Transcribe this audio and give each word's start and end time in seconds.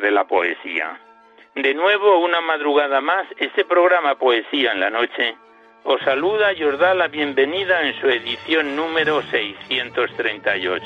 De 0.00 0.10
la 0.10 0.24
poesía. 0.24 0.98
De 1.54 1.74
nuevo, 1.74 2.18
una 2.18 2.40
madrugada 2.40 3.00
más, 3.00 3.26
este 3.38 3.64
programa 3.64 4.16
Poesía 4.16 4.72
en 4.72 4.80
la 4.80 4.90
Noche 4.90 5.36
os 5.84 6.00
saluda 6.02 6.52
y 6.52 6.62
os 6.62 6.78
da 6.78 6.94
la 6.94 7.08
bienvenida 7.08 7.82
en 7.82 7.98
su 8.00 8.08
edición 8.08 8.76
número 8.76 9.22
638. 9.22 10.84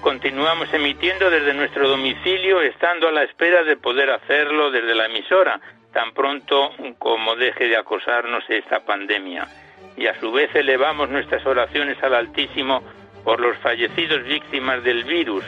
Continuamos 0.00 0.72
emitiendo 0.72 1.30
desde 1.30 1.54
nuestro 1.54 1.88
domicilio, 1.88 2.60
estando 2.62 3.08
a 3.08 3.12
la 3.12 3.22
espera 3.22 3.62
de 3.62 3.76
poder 3.76 4.10
hacerlo 4.10 4.70
desde 4.70 4.94
la 4.94 5.06
emisora, 5.06 5.60
tan 5.92 6.12
pronto 6.12 6.72
como 6.98 7.36
deje 7.36 7.68
de 7.68 7.76
acosarnos 7.76 8.42
esta 8.48 8.80
pandemia. 8.80 9.46
Y 9.96 10.06
a 10.06 10.18
su 10.18 10.32
vez 10.32 10.54
elevamos 10.54 11.10
nuestras 11.10 11.44
oraciones 11.46 12.02
al 12.02 12.14
Altísimo 12.14 12.82
por 13.24 13.40
los 13.40 13.56
fallecidos 13.58 14.24
víctimas 14.24 14.82
del 14.82 15.04
virus, 15.04 15.44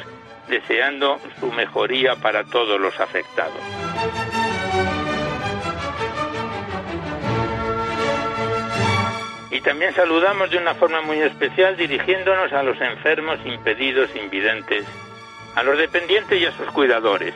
deseando 0.48 1.18
su 1.40 1.50
mejoría 1.52 2.16
para 2.16 2.44
todos 2.44 2.80
los 2.80 2.98
afectados. 3.00 3.60
Y 9.50 9.60
también 9.60 9.94
saludamos 9.94 10.50
de 10.50 10.58
una 10.58 10.74
forma 10.74 11.02
muy 11.02 11.20
especial 11.20 11.76
dirigiéndonos 11.76 12.52
a 12.52 12.62
los 12.62 12.80
enfermos, 12.80 13.38
impedidos, 13.44 14.14
invidentes, 14.16 14.84
a 15.54 15.62
los 15.62 15.78
dependientes 15.78 16.40
y 16.40 16.46
a 16.46 16.52
sus 16.52 16.66
cuidadores. 16.68 17.34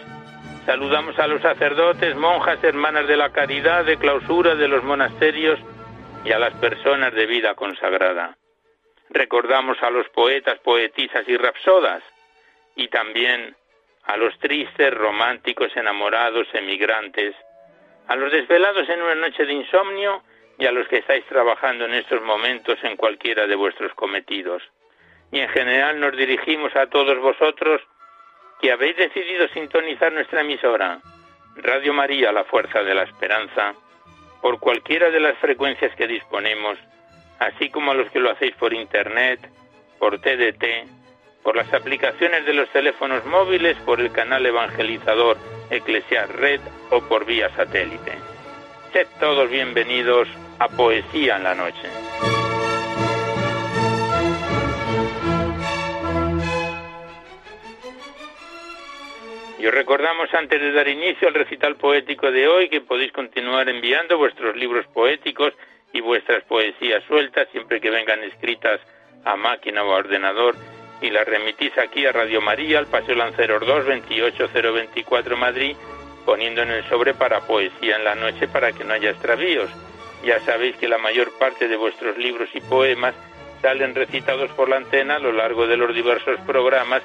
Saludamos 0.65 1.19
a 1.19 1.27
los 1.27 1.43
sacerdotes, 1.43 2.17
monjas, 2.17 2.63
hermanas 2.65 3.07
de 3.07 3.17
la 3.17 3.31
caridad, 3.31 3.85
de 3.85 3.99
clausura 3.99 4.57
de 4.57 4.67
los 4.67 4.83
monasterios 4.83 5.61
y 6.25 6.33
a 6.33 6.39
las 6.39 6.55
personas 6.55 7.15
de 7.15 7.27
vida 7.27 7.55
consagrada 7.55 8.37
recordamos 9.11 9.83
a 9.83 9.91
los 9.91 10.09
poetas, 10.11 10.59
poetisas 10.61 11.29
y 11.29 11.37
rapsodas, 11.37 12.03
y 12.75 12.89
también 12.89 13.57
a 14.05 14.17
los 14.17 14.39
tristes, 14.39 14.95
románticos, 14.95 15.77
enamorados, 15.77 16.47
emigrantes, 16.53 17.35
a 18.07 18.15
los 18.15 18.31
desvelados 18.31 18.89
en 18.89 19.03
una 19.03 19.15
noche 19.15 19.45
de 19.45 19.53
insomnio 19.53 20.23
y 20.59 20.67
a 20.67 20.73
los 20.73 20.87
que 20.89 20.99
estáis 20.99 21.25
trabajando 21.27 21.85
en 21.87 21.95
estos 21.95 22.23
momentos 22.23 22.79
en 22.83 22.97
cualquiera 22.97 23.47
de 23.47 23.57
vuestros 23.57 23.93
cometidos. 23.95 24.63
Y 25.33 25.41
en 25.41 25.49
general 25.49 25.99
nos 25.99 26.17
dirigimos 26.17 26.75
a 26.77 26.87
todos 26.87 27.19
vosotros 27.19 27.83
que 28.61 28.71
habéis 28.71 28.97
decidido 28.97 29.49
sintonizar 29.49 30.13
nuestra 30.13 30.41
emisora, 30.41 31.01
Radio 31.57 31.93
María, 31.93 32.33
la 32.33 32.45
Fuerza 32.45 32.83
de 32.83 32.95
la 32.95 33.03
Esperanza, 33.03 33.75
por 34.41 34.61
cualquiera 34.61 35.11
de 35.11 35.21
las 35.21 35.37
frecuencias 35.39 35.95
que 35.97 36.07
disponemos 36.07 36.79
así 37.39 37.71
como 37.71 37.91
a 37.91 37.95
los 37.95 38.11
que 38.11 38.21
lo 38.21 38.31
hacéis 38.31 38.55
por 38.57 38.73
Internet, 38.73 39.41
por 39.99 40.19
TDT, 40.21 40.65
por 41.43 41.57
las 41.57 41.73
aplicaciones 41.73 42.45
de 42.45 42.55
los 42.55 42.69
teléfonos 42.71 43.25
móviles, 43.27 43.77
por 43.85 44.01
el 44.01 44.11
canal 44.13 44.45
evangelizador 44.45 45.37
Eclesiar 45.71 46.35
Red 46.37 46.61
o 46.91 47.01
por 47.01 47.25
vía 47.25 47.51
satélite. 47.57 48.13
Sed 48.93 49.07
todos 49.21 49.51
bienvenidos 49.51 50.29
a 50.59 50.69
Poesía 50.69 51.37
en 51.37 51.45
la 51.45 51.55
Noche. 51.55 51.89
Y 59.59 59.67
os 59.67 59.75
recordamos 59.75 60.33
antes 60.35 60.61
de 60.61 60.73
dar 60.73 60.87
inicio 60.87 61.29
al 61.29 61.35
recital 61.35 61.77
poético 61.77 62.31
de 62.31 62.47
hoy 62.47 62.69
que 62.69 62.81
podéis 62.81 63.13
continuar 63.13 63.69
enviando 63.69 64.19
vuestros 64.19 64.55
libros 64.55 64.87
poéticos 64.89 65.55
y 65.97 66.01
vuestras 66.03 66.45
poesías 66.45 67.03
sueltas, 67.05 67.49
siempre 67.53 67.81
que 67.81 67.89
vengan 67.91 68.23
escritas 68.23 68.81
a 69.25 69.35
máquina 69.35 69.83
o 69.83 69.93
a 69.93 69.97
ordenador, 69.97 70.55
y 71.01 71.11
las 71.11 71.27
remitís 71.27 71.77
aquí 71.79 72.05
a 72.05 72.13
Radio 72.13 72.43
María, 72.43 72.79
al 72.79 72.87
Paseo 72.87 73.15
Lanceros 73.15 73.67
2, 73.67 73.87
28024 73.87 75.37
Madrid, 75.39 75.75
poniendo 76.27 76.63
en 76.63 76.71
el 76.71 76.85
sobre 76.85 77.15
para 77.15 77.41
poesía 77.41 77.97
en 77.97 78.05
la 78.05 78.15
noche 78.15 78.47
para 78.47 78.73
que 78.73 78.85
no 78.85 78.93
haya 78.93 79.11
extravíos. 79.11 79.71
Ya 80.23 80.39
sabéis 80.41 80.77
que 80.77 80.89
la 80.89 80.99
mayor 80.99 81.33
parte 81.39 81.67
de 81.67 81.77
vuestros 81.77 82.19
libros 82.19 82.51
y 82.53 82.61
poemas 82.61 83.15
salen 83.63 83.95
recitados 83.95 84.51
por 84.53 84.69
la 84.69 84.77
antena 84.77 85.17
a 85.17 85.21
lo 85.21 85.33
largo 85.33 85.67
de 85.67 85.79
los 85.79 85.95
diversos 85.95 86.39
programas, 86.41 87.03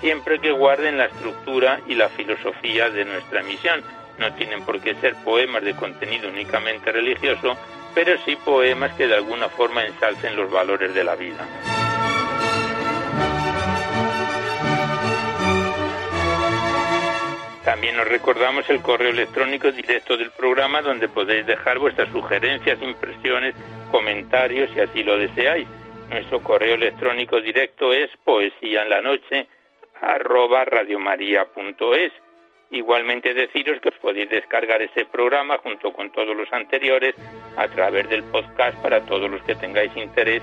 siempre 0.00 0.38
que 0.38 0.52
guarden 0.52 0.98
la 0.98 1.06
estructura 1.06 1.80
y 1.86 1.94
la 1.94 2.10
filosofía 2.10 2.90
de 2.90 3.06
nuestra 3.06 3.42
misión. 3.42 3.82
No 4.18 4.34
tienen 4.34 4.64
por 4.64 4.80
qué 4.80 4.94
ser 4.96 5.14
poemas 5.24 5.64
de 5.64 5.74
contenido 5.74 6.28
únicamente 6.28 6.92
religioso, 6.92 7.56
pero 7.94 8.18
sí 8.24 8.36
poemas 8.36 8.92
que 8.94 9.06
de 9.06 9.14
alguna 9.14 9.48
forma 9.48 9.84
ensalcen 9.84 10.36
los 10.36 10.50
valores 10.50 10.94
de 10.94 11.04
la 11.04 11.14
vida. 11.14 11.46
También 17.64 17.98
os 17.98 18.06
recordamos 18.06 18.68
el 18.68 18.82
correo 18.82 19.10
electrónico 19.10 19.72
directo 19.72 20.18
del 20.18 20.30
programa 20.32 20.82
donde 20.82 21.08
podéis 21.08 21.46
dejar 21.46 21.78
vuestras 21.78 22.10
sugerencias, 22.12 22.80
impresiones, 22.82 23.54
comentarios 23.90 24.70
si 24.74 24.80
así 24.80 25.02
lo 25.02 25.16
deseáis. 25.16 25.66
Nuestro 26.10 26.42
correo 26.42 26.74
electrónico 26.74 27.40
directo 27.40 27.92
es 27.94 28.10
poesía 28.22 28.82
en 28.82 28.90
la 28.90 29.00
noche 29.00 29.48
arroba 30.02 30.66
radiomaria.es 30.66 32.12
Igualmente 32.74 33.32
deciros 33.34 33.80
que 33.80 33.90
os 33.90 33.98
podéis 33.98 34.28
descargar 34.28 34.82
este 34.82 35.04
programa 35.04 35.58
junto 35.58 35.92
con 35.92 36.10
todos 36.10 36.36
los 36.36 36.52
anteriores 36.52 37.14
a 37.56 37.68
través 37.68 38.08
del 38.08 38.24
podcast 38.24 38.76
para 38.82 39.06
todos 39.06 39.30
los 39.30 39.40
que 39.44 39.54
tengáis 39.54 39.96
interés 39.96 40.42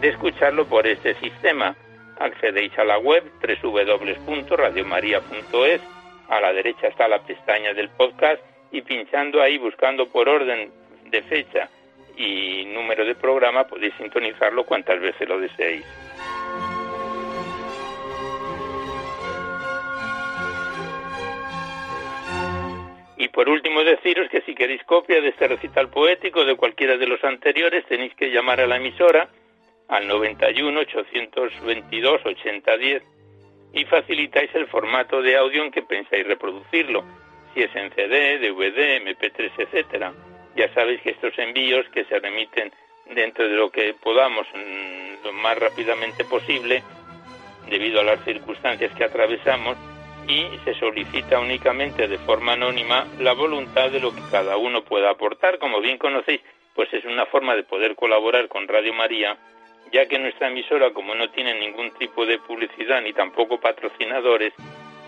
de 0.00 0.08
escucharlo 0.08 0.64
por 0.64 0.86
este 0.86 1.14
sistema. 1.14 1.74
Accedéis 2.20 2.78
a 2.78 2.84
la 2.84 2.98
web 2.98 3.24
www.radiomaria.es, 3.42 5.80
a 6.28 6.40
la 6.40 6.52
derecha 6.52 6.86
está 6.86 7.08
la 7.08 7.18
pestaña 7.18 7.74
del 7.74 7.88
podcast 7.88 8.40
y 8.70 8.82
pinchando 8.82 9.42
ahí 9.42 9.58
buscando 9.58 10.06
por 10.06 10.28
orden 10.28 10.70
de 11.06 11.20
fecha 11.22 11.68
y 12.16 12.64
número 12.66 13.04
de 13.04 13.16
programa 13.16 13.64
podéis 13.64 13.94
sintonizarlo 13.98 14.64
cuantas 14.64 15.00
veces 15.00 15.28
lo 15.28 15.40
deseéis. 15.40 15.84
Y 23.22 23.28
por 23.28 23.48
último 23.48 23.84
deciros 23.84 24.28
que 24.30 24.40
si 24.40 24.52
queréis 24.52 24.82
copia 24.82 25.20
de 25.20 25.28
este 25.28 25.46
recital 25.46 25.88
poético 25.90 26.44
de 26.44 26.56
cualquiera 26.56 26.96
de 26.96 27.06
los 27.06 27.22
anteriores 27.22 27.86
tenéis 27.86 28.12
que 28.16 28.32
llamar 28.32 28.60
a 28.60 28.66
la 28.66 28.78
emisora 28.78 29.28
al 29.86 30.08
91 30.08 30.80
822 30.80 32.20
8010 32.26 33.02
y 33.74 33.84
facilitáis 33.84 34.52
el 34.56 34.66
formato 34.66 35.22
de 35.22 35.36
audio 35.36 35.62
en 35.62 35.70
que 35.70 35.82
pensáis 35.82 36.26
reproducirlo, 36.26 37.04
si 37.54 37.62
es 37.62 37.70
en 37.76 37.92
CD, 37.92 38.40
DVD, 38.40 39.00
MP3, 39.00 39.52
etcétera. 39.56 40.12
Ya 40.56 40.74
sabéis 40.74 41.00
que 41.02 41.10
estos 41.10 41.38
envíos 41.38 41.88
que 41.90 42.04
se 42.06 42.18
remiten 42.18 42.72
dentro 43.14 43.48
de 43.48 43.54
lo 43.54 43.70
que 43.70 43.94
podamos 44.02 44.48
mm, 44.52 45.24
lo 45.24 45.32
más 45.34 45.56
rápidamente 45.60 46.24
posible 46.24 46.82
debido 47.70 48.00
a 48.00 48.04
las 48.04 48.24
circunstancias 48.24 48.92
que 48.96 49.04
atravesamos 49.04 49.76
y 50.28 50.58
se 50.64 50.74
solicita 50.74 51.40
únicamente 51.40 52.08
de 52.08 52.18
forma 52.18 52.52
anónima 52.52 53.06
la 53.18 53.32
voluntad 53.32 53.90
de 53.90 54.00
lo 54.00 54.14
que 54.14 54.22
cada 54.30 54.56
uno 54.56 54.82
pueda 54.82 55.10
aportar. 55.10 55.58
Como 55.58 55.80
bien 55.80 55.98
conocéis, 55.98 56.40
pues 56.74 56.92
es 56.92 57.04
una 57.04 57.26
forma 57.26 57.54
de 57.54 57.64
poder 57.64 57.94
colaborar 57.94 58.48
con 58.48 58.68
Radio 58.68 58.94
María, 58.94 59.36
ya 59.92 60.06
que 60.06 60.18
nuestra 60.18 60.48
emisora, 60.48 60.92
como 60.92 61.14
no 61.14 61.30
tiene 61.30 61.58
ningún 61.58 61.90
tipo 61.92 62.24
de 62.24 62.38
publicidad 62.38 63.02
ni 63.02 63.12
tampoco 63.12 63.60
patrocinadores, 63.60 64.52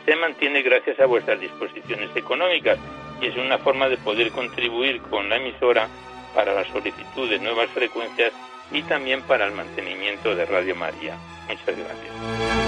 se 0.05 0.17
mantiene 0.17 0.63
gracias 0.63 1.01
a 1.01 1.07
vuestras 1.07 1.41
disposiciones 1.41 2.15
económicas 2.15 2.79
y 3.21 3.27
es 3.27 3.37
una 3.37 3.59
forma 3.59 3.89
de 3.89 3.97
poder 3.97 4.31
contribuir 4.33 5.01
con 5.03 5.29
la 5.29 5.37
emisora 5.37 5.89
para 6.35 6.53
la 6.53 6.65
solicitud 6.65 7.31
de 7.31 7.39
nuevas 7.39 7.71
frecuencias 7.71 8.33
y 8.71 8.83
también 8.83 9.23
para 9.23 9.47
el 9.47 9.53
mantenimiento 9.53 10.35
de 10.35 10.45
Radio 10.45 10.75
María. 10.75 11.17
Muchas 11.49 11.77
gracias. 11.77 12.64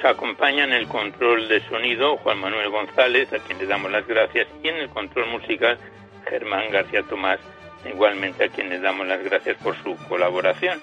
Nos 0.00 0.10
acompaña 0.10 0.64
en 0.64 0.72
el 0.72 0.88
control 0.88 1.48
de 1.48 1.60
sonido 1.68 2.16
Juan 2.18 2.40
Manuel 2.40 2.70
González, 2.70 3.32
a 3.32 3.38
quien 3.38 3.58
le 3.58 3.66
damos 3.66 3.90
las 3.90 4.06
gracias, 4.06 4.48
y 4.62 4.68
en 4.68 4.76
el 4.76 4.88
control 4.88 5.26
musical 5.26 5.78
Germán 6.28 6.70
García 6.70 7.02
Tomás, 7.02 7.38
igualmente 7.84 8.44
a 8.44 8.48
quien 8.48 8.70
le 8.70 8.78
damos 8.78 9.06
las 9.06 9.22
gracias 9.22 9.56
por 9.62 9.76
su 9.82 9.96
colaboración. 10.08 10.80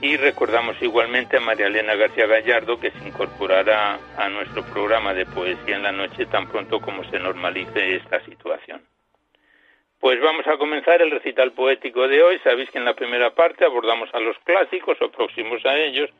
Y 0.00 0.16
recordamos 0.16 0.76
igualmente 0.82 1.36
a 1.36 1.40
María 1.40 1.66
Elena 1.66 1.94
García 1.94 2.26
Gallardo, 2.26 2.80
que 2.80 2.90
se 2.90 3.06
incorporará 3.06 3.98
a 4.16 4.28
nuestro 4.28 4.64
programa 4.64 5.14
de 5.14 5.24
poesía 5.24 5.76
en 5.76 5.84
la 5.84 5.92
noche 5.92 6.26
tan 6.26 6.48
pronto 6.48 6.80
como 6.80 7.04
se 7.04 7.18
normalice 7.18 7.96
esta 7.96 8.20
situación. 8.24 8.82
Pues 10.00 10.20
vamos 10.20 10.46
a 10.48 10.58
comenzar 10.58 11.00
el 11.00 11.10
recital 11.10 11.52
poético 11.52 12.08
de 12.08 12.22
hoy. 12.22 12.38
Sabéis 12.40 12.68
que 12.70 12.78
en 12.78 12.84
la 12.84 12.94
primera 12.94 13.34
parte 13.34 13.64
abordamos 13.64 14.12
a 14.12 14.20
los 14.20 14.36
clásicos 14.40 15.00
o 15.00 15.10
próximos 15.10 15.64
a 15.64 15.76
ellos, 15.76 16.10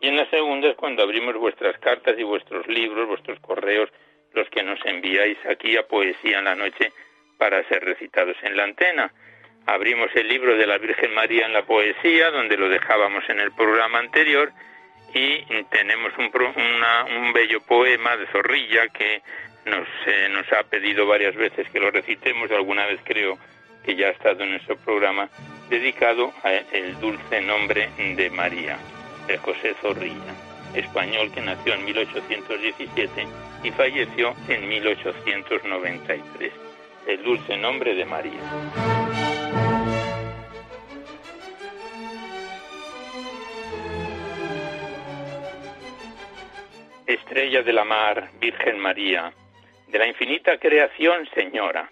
y 0.00 0.08
en 0.08 0.16
la 0.16 0.28
segunda 0.30 0.68
es 0.68 0.76
cuando 0.76 1.02
abrimos 1.02 1.34
vuestras 1.36 1.78
cartas 1.78 2.14
y 2.18 2.22
vuestros 2.22 2.66
libros, 2.68 3.08
vuestros 3.08 3.40
correos, 3.40 3.90
los 4.32 4.48
que 4.50 4.62
nos 4.62 4.78
enviáis 4.84 5.38
aquí 5.46 5.76
a 5.76 5.86
Poesía 5.86 6.38
en 6.38 6.44
la 6.44 6.54
Noche 6.54 6.92
para 7.38 7.66
ser 7.68 7.84
recitados 7.84 8.36
en 8.42 8.56
la 8.56 8.64
antena. 8.64 9.12
Abrimos 9.66 10.08
el 10.14 10.28
libro 10.28 10.56
de 10.56 10.66
la 10.66 10.78
Virgen 10.78 11.14
María 11.14 11.46
en 11.46 11.52
la 11.52 11.66
poesía, 11.66 12.30
donde 12.30 12.56
lo 12.56 12.68
dejábamos 12.68 13.28
en 13.28 13.40
el 13.40 13.52
programa 13.52 13.98
anterior, 13.98 14.50
y 15.12 15.42
tenemos 15.70 16.12
un, 16.18 16.30
un 17.16 17.32
bello 17.32 17.60
poema 17.60 18.16
de 18.16 18.26
Zorrilla 18.28 18.88
que 18.88 19.22
nos, 19.64 19.86
eh, 20.06 20.28
nos 20.30 20.50
ha 20.52 20.64
pedido 20.64 21.06
varias 21.06 21.34
veces 21.34 21.68
que 21.70 21.80
lo 21.80 21.90
recitemos, 21.90 22.50
alguna 22.50 22.86
vez 22.86 23.00
creo 23.04 23.38
que 23.84 23.94
ya 23.94 24.08
ha 24.08 24.10
estado 24.10 24.42
en 24.42 24.50
nuestro 24.52 24.76
programa, 24.76 25.28
dedicado 25.68 26.32
a 26.42 26.52
el 26.52 26.98
dulce 27.00 27.40
nombre 27.40 27.90
de 28.16 28.30
María, 28.30 28.78
de 29.28 29.36
José 29.38 29.74
Zorrilla, 29.82 30.34
español 30.74 31.30
que 31.30 31.42
nació 31.42 31.74
en 31.74 31.84
1817 31.84 33.26
y 33.62 33.70
falleció 33.70 34.34
en 34.48 34.68
1893. 34.68 36.52
El 37.06 37.22
dulce 37.22 37.56
nombre 37.56 37.94
de 37.94 38.04
María. 38.06 38.40
Estrella 47.06 47.62
de 47.62 47.72
la 47.72 47.84
mar, 47.84 48.30
Virgen 48.40 48.78
María, 48.80 49.32
de 49.86 49.98
la 49.98 50.06
infinita 50.06 50.58
creación, 50.58 51.28
Señora. 51.34 51.90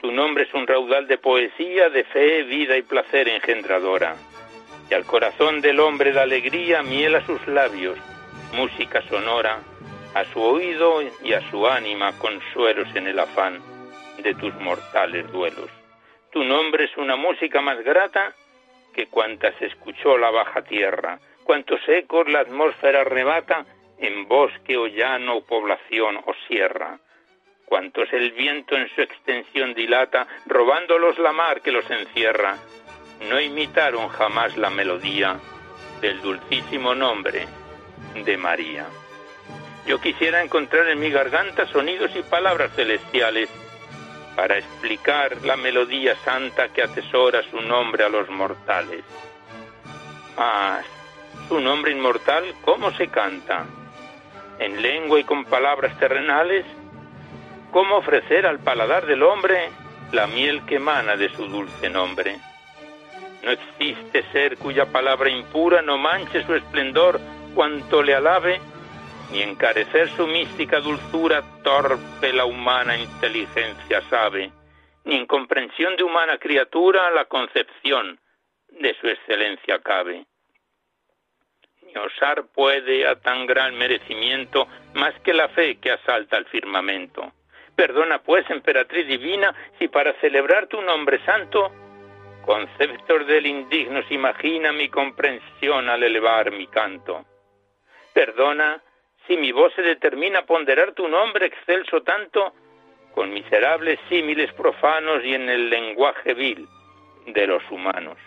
Tu 0.00 0.12
nombre 0.12 0.44
es 0.44 0.54
un 0.54 0.66
raudal 0.66 1.06
de 1.06 1.18
poesía, 1.18 1.90
de 1.90 2.04
fe, 2.04 2.42
vida 2.44 2.76
y 2.76 2.82
placer 2.82 3.28
engendradora. 3.28 4.16
Y 4.90 4.94
al 4.94 5.04
corazón 5.04 5.60
del 5.60 5.78
hombre 5.78 6.12
da 6.12 6.22
alegría, 6.22 6.82
miel 6.82 7.14
a 7.14 7.24
sus 7.24 7.46
labios, 7.46 7.96
música 8.52 9.00
sonora, 9.02 9.60
a 10.14 10.24
su 10.24 10.42
oído 10.42 11.00
y 11.22 11.32
a 11.32 11.48
su 11.48 11.64
ánima 11.66 12.18
consuelos 12.18 12.88
en 12.96 13.06
el 13.06 13.20
afán 13.20 13.60
de 14.18 14.34
tus 14.34 14.52
mortales 14.56 15.30
duelos. 15.30 15.70
Tu 16.32 16.42
nombre 16.42 16.86
es 16.86 16.96
una 16.96 17.14
música 17.14 17.60
más 17.60 17.78
grata 17.84 18.34
que 18.92 19.06
cuantas 19.06 19.54
escuchó 19.62 20.18
la 20.18 20.30
baja 20.30 20.62
tierra, 20.62 21.20
cuantos 21.44 21.80
ecos 21.88 22.28
la 22.28 22.40
atmósfera 22.40 23.02
arrebata 23.02 23.64
en 23.98 24.26
bosque 24.26 24.76
o 24.76 24.88
llano 24.88 25.36
o 25.36 25.44
población 25.44 26.16
o 26.16 26.34
sierra, 26.48 26.98
cuantos 27.64 28.12
el 28.12 28.32
viento 28.32 28.76
en 28.76 28.88
su 28.88 29.02
extensión 29.02 29.74
dilata, 29.74 30.26
robándolos 30.46 31.18
la 31.18 31.32
mar 31.32 31.60
que 31.60 31.70
los 31.70 31.88
encierra, 31.90 32.56
no 33.28 33.40
imitaron 33.40 34.08
jamás 34.08 34.56
la 34.56 34.70
melodía 34.70 35.38
del 36.00 36.20
dulcísimo 36.20 36.94
nombre 36.94 37.46
de 38.24 38.36
María. 38.36 38.86
Yo 39.86 40.00
quisiera 40.00 40.42
encontrar 40.42 40.88
en 40.88 41.00
mi 41.00 41.10
garganta 41.10 41.66
sonidos 41.66 42.10
y 42.14 42.22
palabras 42.22 42.72
celestiales 42.74 43.48
para 44.36 44.58
explicar 44.58 45.36
la 45.42 45.56
melodía 45.56 46.16
santa 46.24 46.68
que 46.68 46.82
atesora 46.82 47.42
su 47.50 47.60
nombre 47.60 48.04
a 48.04 48.08
los 48.08 48.28
mortales. 48.30 49.04
Mas, 50.36 50.86
su 51.48 51.60
nombre 51.60 51.92
inmortal, 51.92 52.54
¿cómo 52.64 52.92
se 52.92 53.08
canta? 53.08 53.66
en 54.60 54.82
lengua 54.82 55.18
y 55.18 55.24
con 55.24 55.44
palabras 55.46 55.98
terrenales, 55.98 56.66
cómo 57.72 57.96
ofrecer 57.96 58.46
al 58.46 58.60
paladar 58.60 59.06
del 59.06 59.22
hombre 59.22 59.70
la 60.12 60.26
miel 60.26 60.64
que 60.66 60.76
emana 60.76 61.16
de 61.16 61.30
su 61.30 61.46
dulce 61.46 61.88
nombre. 61.88 62.38
No 63.42 63.50
existe 63.50 64.22
ser 64.32 64.56
cuya 64.58 64.86
palabra 64.86 65.30
impura 65.30 65.82
no 65.82 65.98
manche 65.98 66.44
su 66.44 66.54
esplendor 66.54 67.20
cuanto 67.54 68.02
le 68.02 68.14
alabe, 68.14 68.60
ni 69.32 69.42
encarecer 69.42 70.08
su 70.10 70.26
mística 70.26 70.80
dulzura 70.80 71.42
torpe 71.62 72.32
la 72.32 72.44
humana 72.44 72.96
inteligencia 72.96 74.02
sabe, 74.10 74.50
ni 75.04 75.16
en 75.16 75.26
comprensión 75.26 75.96
de 75.96 76.04
humana 76.04 76.38
criatura 76.38 77.10
la 77.10 77.24
concepción 77.26 78.18
de 78.68 78.94
su 79.00 79.08
excelencia 79.08 79.78
cabe 79.80 80.26
osar 81.98 82.44
puede 82.54 83.06
a 83.06 83.16
tan 83.16 83.46
gran 83.46 83.76
merecimiento 83.76 84.68
más 84.94 85.18
que 85.20 85.32
la 85.32 85.48
fe 85.48 85.78
que 85.78 85.90
asalta 85.90 86.36
al 86.36 86.46
firmamento. 86.46 87.32
Perdona 87.74 88.22
pues, 88.22 88.48
emperatriz 88.50 89.06
divina, 89.06 89.54
si 89.78 89.88
para 89.88 90.12
celebrar 90.20 90.66
tu 90.66 90.80
nombre 90.82 91.24
santo, 91.24 91.72
conceptos 92.40 93.26
del 93.26 93.46
indigno 93.46 94.02
se 94.08 94.14
imagina 94.14 94.72
mi 94.72 94.88
comprensión 94.88 95.88
al 95.88 96.02
elevar 96.02 96.50
mi 96.50 96.66
canto. 96.66 97.24
Perdona 98.12 98.82
si 99.26 99.36
mi 99.36 99.52
voz 99.52 99.72
se 99.74 99.82
determina 99.82 100.40
a 100.40 100.46
ponderar 100.46 100.92
tu 100.92 101.06
nombre 101.08 101.46
excelso 101.46 102.02
tanto, 102.02 102.52
con 103.14 103.32
miserables 103.32 103.98
símiles 104.08 104.52
profanos 104.54 105.24
y 105.24 105.34
en 105.34 105.48
el 105.48 105.70
lenguaje 105.70 106.34
vil 106.34 106.66
de 107.26 107.46
los 107.46 107.62
humanos. 107.70 108.18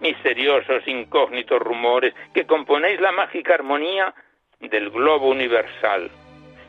Misteriosos 0.00 0.86
incógnitos 0.86 1.60
rumores 1.60 2.14
que 2.34 2.46
componéis 2.46 3.00
la 3.00 3.12
mágica 3.12 3.54
armonía 3.54 4.14
del 4.60 4.90
globo 4.90 5.28
universal, 5.28 6.10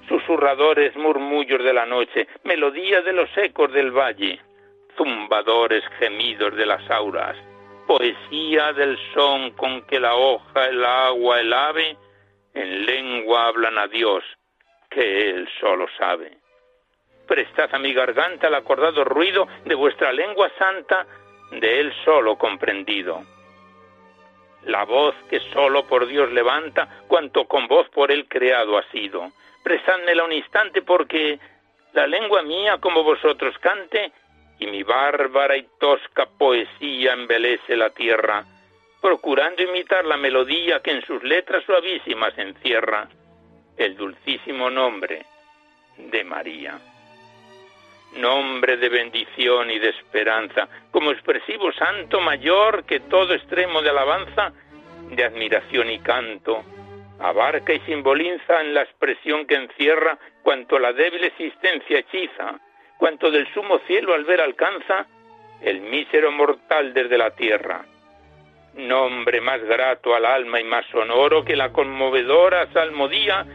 susurradores 0.08 0.96
murmullos 0.96 1.64
de 1.64 1.74
la 1.74 1.86
noche, 1.86 2.28
melodía 2.44 3.02
de 3.02 3.14
los 3.14 3.30
ecos 3.38 3.72
del 3.74 3.92
valle, 3.92 4.40
zumbadores 4.98 5.84
gemidos 6.00 6.56
de 6.56 6.66
las 6.66 6.90
auras, 6.90 7.38
poesía 7.86 8.74
del 8.74 8.98
son 9.14 9.52
con 9.52 9.84
que 9.84 10.00
la 10.00 10.16
hoja, 10.16 10.66
el 10.66 10.84
agua, 10.84 11.40
el 11.40 11.54
ave, 11.54 11.98
en 12.54 12.86
lengua 12.86 13.48
hablan 13.48 13.78
a 13.78 13.88
Dios, 13.88 14.24
que 14.90 15.30
Él 15.30 15.48
solo 15.60 15.86
sabe. 15.98 16.38
Prestad 17.28 17.76
a 17.76 17.80
mi 17.80 17.94
garganta 17.94 18.48
el 18.48 18.56
acordado 18.56 19.04
ruido 19.04 19.48
de 19.66 19.76
vuestra 19.76 20.14
lengua 20.14 20.50
santa 20.58 21.06
de 21.52 21.80
él 21.82 21.94
solo 22.06 22.38
comprendido. 22.38 23.22
La 24.64 24.86
voz 24.86 25.14
que 25.30 25.40
solo 25.52 25.86
por 25.88 26.08
Dios 26.08 26.32
levanta, 26.32 26.88
cuanto 27.08 27.46
con 27.46 27.68
voz 27.68 27.88
por 27.90 28.12
él 28.12 28.28
creado 28.28 28.78
ha 28.78 28.84
sido. 28.92 29.32
Prestádmela 29.64 30.24
un 30.24 30.32
instante 30.32 30.82
porque 30.82 31.38
la 31.94 32.08
lengua 32.08 32.42
mía 32.44 32.78
como 32.80 33.04
vosotros 33.04 33.58
cante 33.60 34.12
y 34.60 34.68
mi 34.68 34.84
bárbara 34.84 35.56
y 35.56 35.68
tosca 35.80 36.26
poesía 36.38 37.14
embelece 37.14 37.76
la 37.76 37.90
tierra, 37.92 38.44
procurando 39.02 39.62
imitar 39.62 40.06
la 40.06 40.18
melodía 40.18 40.82
que 40.82 40.92
en 40.92 41.06
sus 41.06 41.24
letras 41.24 41.64
suavísimas 41.66 42.38
encierra 42.38 43.08
el 43.78 43.96
dulcísimo 43.96 44.70
nombre 44.70 45.26
de 45.98 46.24
María. 46.24 46.80
Nombre 48.16 48.78
de 48.78 48.90
bendición 48.90 49.70
y 49.70 49.80
de 49.80 49.90
esperanza, 49.90 50.68
como 50.92 51.12
expresivo 51.12 51.72
santo 51.74 52.20
mayor 52.20 52.86
que 52.86 53.02
todo 53.02 53.34
extremo 53.34 53.82
de 53.82 53.90
alabanza, 53.90 54.54
de 55.12 55.24
admiración 55.24 55.92
y 55.92 56.00
canto, 56.00 56.64
abarca 57.20 57.74
y 57.74 57.80
simboliza 57.82 58.62
en 58.62 58.74
la 58.74 58.84
expresión 58.84 59.46
que 59.46 59.56
encierra 59.56 60.18
cuanto 60.44 60.80
la 60.80 60.94
débil 60.94 61.24
existencia 61.24 62.00
hechiza, 62.00 62.60
cuanto 62.98 63.32
del 63.32 63.52
sumo 63.54 63.80
cielo 63.88 64.14
al 64.14 64.26
ver 64.26 64.42
alcanza 64.42 65.08
el 65.62 65.82
mísero 65.82 66.32
mortal 66.32 66.94
desde 66.94 67.18
la 67.18 67.32
tierra. 67.32 67.86
Nombre 68.76 69.42
más 69.42 69.62
grato 69.64 70.14
al 70.14 70.26
alma 70.26 70.60
y 70.60 70.64
más 70.64 70.86
sonoro 70.88 71.44
que 71.44 71.56
la 71.56 71.72
conmovedora 71.72 72.72
salmodía 72.74 73.46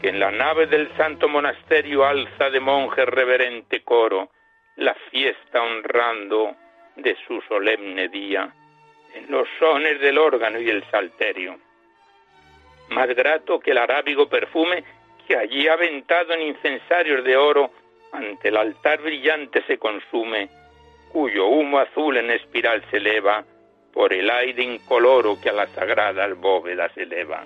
que 0.00 0.10
en 0.10 0.20
la 0.20 0.30
nave 0.30 0.66
del 0.66 0.94
santo 0.96 1.28
monasterio 1.28 2.04
alza 2.04 2.50
de 2.50 2.60
monje 2.60 3.04
reverente 3.04 3.82
coro 3.82 4.30
la 4.76 4.94
fiesta 5.10 5.60
honrando 5.60 6.54
de 6.96 7.16
su 7.26 7.40
solemne 7.42 8.08
día, 8.08 8.52
en 9.14 9.30
los 9.30 9.48
sones 9.58 10.00
del 10.00 10.18
órgano 10.18 10.60
y 10.60 10.70
el 10.70 10.84
salterio. 10.90 11.58
Más 12.90 13.08
grato 13.08 13.58
que 13.58 13.72
el 13.72 13.78
arábigo 13.78 14.28
perfume 14.28 14.84
que 15.26 15.36
allí 15.36 15.66
aventado 15.68 16.32
en 16.32 16.42
incensarios 16.42 17.24
de 17.24 17.36
oro 17.36 17.70
ante 18.12 18.48
el 18.48 18.56
altar 18.56 19.00
brillante 19.02 19.62
se 19.66 19.78
consume, 19.78 20.48
cuyo 21.10 21.46
humo 21.46 21.78
azul 21.78 22.16
en 22.16 22.30
espiral 22.30 22.82
se 22.90 22.98
eleva 22.98 23.44
por 23.92 24.12
el 24.12 24.30
aire 24.30 24.62
incoloro 24.62 25.40
que 25.40 25.50
a 25.50 25.52
las 25.52 25.70
sagradas 25.70 26.36
bóvedas 26.38 26.96
eleva. 26.96 27.44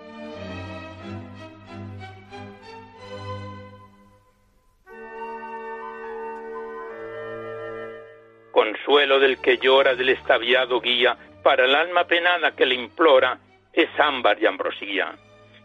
Consuelo 8.50 9.18
del 9.18 9.40
que 9.40 9.56
llora 9.56 9.94
del 9.94 10.10
estaviado 10.10 10.80
guía, 10.80 11.16
para 11.42 11.64
el 11.64 11.74
alma 11.74 12.04
penada 12.06 12.54
que 12.54 12.66
le 12.66 12.74
implora, 12.74 13.38
es 13.72 13.88
ámbar 13.98 14.40
y 14.40 14.46
ambrosía. 14.46 15.14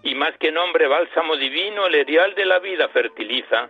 Y 0.03 0.15
más 0.15 0.37
que 0.37 0.51
nombre 0.51 0.87
bálsamo 0.87 1.35
divino, 1.35 1.85
el 1.87 1.95
erial 1.95 2.33
de 2.33 2.45
la 2.45 2.59
vida 2.59 2.87
fertiliza, 2.87 3.69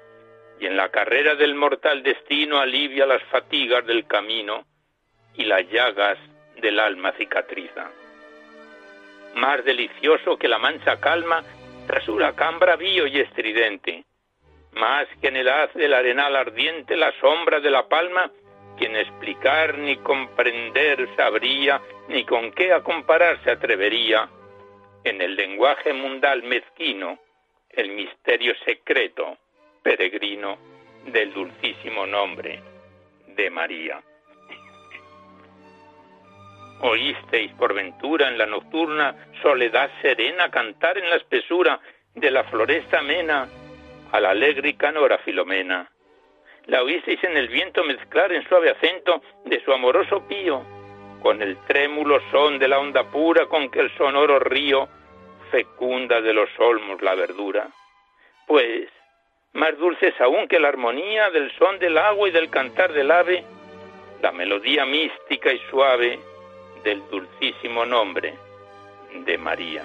y 0.59 0.65
en 0.65 0.75
la 0.75 0.89
carrera 0.89 1.35
del 1.35 1.55
mortal 1.55 2.03
destino 2.03 2.59
alivia 2.59 3.05
las 3.05 3.23
fatigas 3.23 3.85
del 3.85 4.07
camino 4.07 4.65
y 5.35 5.43
las 5.43 5.69
llagas 5.69 6.17
del 6.61 6.79
alma 6.79 7.11
cicatriza. 7.13 7.91
Más 9.35 9.63
delicioso 9.63 10.37
que 10.37 10.47
la 10.47 10.57
mancha 10.57 10.99
calma 10.99 11.43
tras 11.85 12.07
huracán 12.09 12.59
bravío 12.59 13.07
y 13.07 13.19
estridente, 13.19 14.03
más 14.73 15.07
que 15.21 15.27
en 15.27 15.37
el 15.37 15.47
haz 15.47 15.73
del 15.73 15.93
arenal 15.93 16.35
ardiente 16.35 16.95
la 16.95 17.11
sombra 17.19 17.59
de 17.59 17.69
la 17.69 17.87
palma, 17.87 18.31
quien 18.77 18.95
explicar 18.95 19.77
ni 19.77 19.97
comprender 19.97 21.07
sabría, 21.15 21.81
ni 22.09 22.25
con 22.25 22.51
qué 22.51 22.73
a 22.73 22.81
comparar 22.81 23.41
se 23.43 23.51
atrevería, 23.51 24.29
en 25.03 25.21
el 25.21 25.35
lenguaje 25.35 25.93
mundal 25.93 26.43
mezquino, 26.43 27.19
el 27.69 27.89
misterio 27.91 28.53
secreto, 28.65 29.37
peregrino, 29.87 30.57
del 31.05 31.33
dulcísimo 31.33 32.05
nombre 32.05 32.61
de 33.25 33.49
María. 33.49 34.01
Oísteis 36.81 37.53
por 37.53 37.73
ventura 37.73 38.27
en 38.27 38.37
la 38.37 38.45
nocturna 38.45 39.15
soledad 39.41 39.89
serena 40.01 40.51
cantar 40.51 40.97
en 40.97 41.09
la 41.09 41.15
espesura 41.15 41.79
de 42.13 42.29
la 42.31 42.43
floresta 42.43 42.99
amena 42.99 43.47
a 44.11 44.19
la 44.19 44.31
alegre 44.31 44.75
canora 44.75 45.19
Filomena. 45.19 45.89
La 46.65 46.83
oísteis 46.83 47.23
en 47.23 47.37
el 47.37 47.47
viento 47.47 47.81
mezclar 47.85 48.33
en 48.33 48.45
suave 48.49 48.71
acento 48.71 49.21
de 49.45 49.63
su 49.63 49.71
amoroso 49.71 50.27
pío, 50.27 50.63
con 51.21 51.41
el 51.41 51.55
trémulo 51.65 52.19
son 52.29 52.59
de 52.59 52.67
la 52.67 52.79
onda 52.79 53.09
pura 53.09 53.45
con 53.45 53.71
que 53.71 53.79
el 53.79 53.97
sonoro 53.97 54.37
río 54.37 54.89
fecunda 55.49 56.19
de 56.19 56.33
los 56.33 56.49
olmos 56.59 57.01
la 57.01 57.15
verdura. 57.15 57.69
Pues, 58.45 58.89
más 59.57 59.75
dulces 59.79 60.13
aún 60.21 60.47
que 60.47 60.59
la 60.59 60.69
armonía 60.69 61.31
del 61.31 61.51
son 61.57 61.79
del 61.79 61.97
agua 61.97 62.29
y 62.29 62.31
del 62.31 62.47
cantar 62.51 62.93
del 62.93 63.09
ave, 63.09 63.43
la 64.21 64.31
melodía 64.31 64.85
mística 64.85 65.51
y 65.51 65.59
suave 65.71 66.19
del 66.83 67.01
dulcísimo 67.09 67.83
nombre 67.83 68.35
de 69.25 69.37
María. 69.39 69.83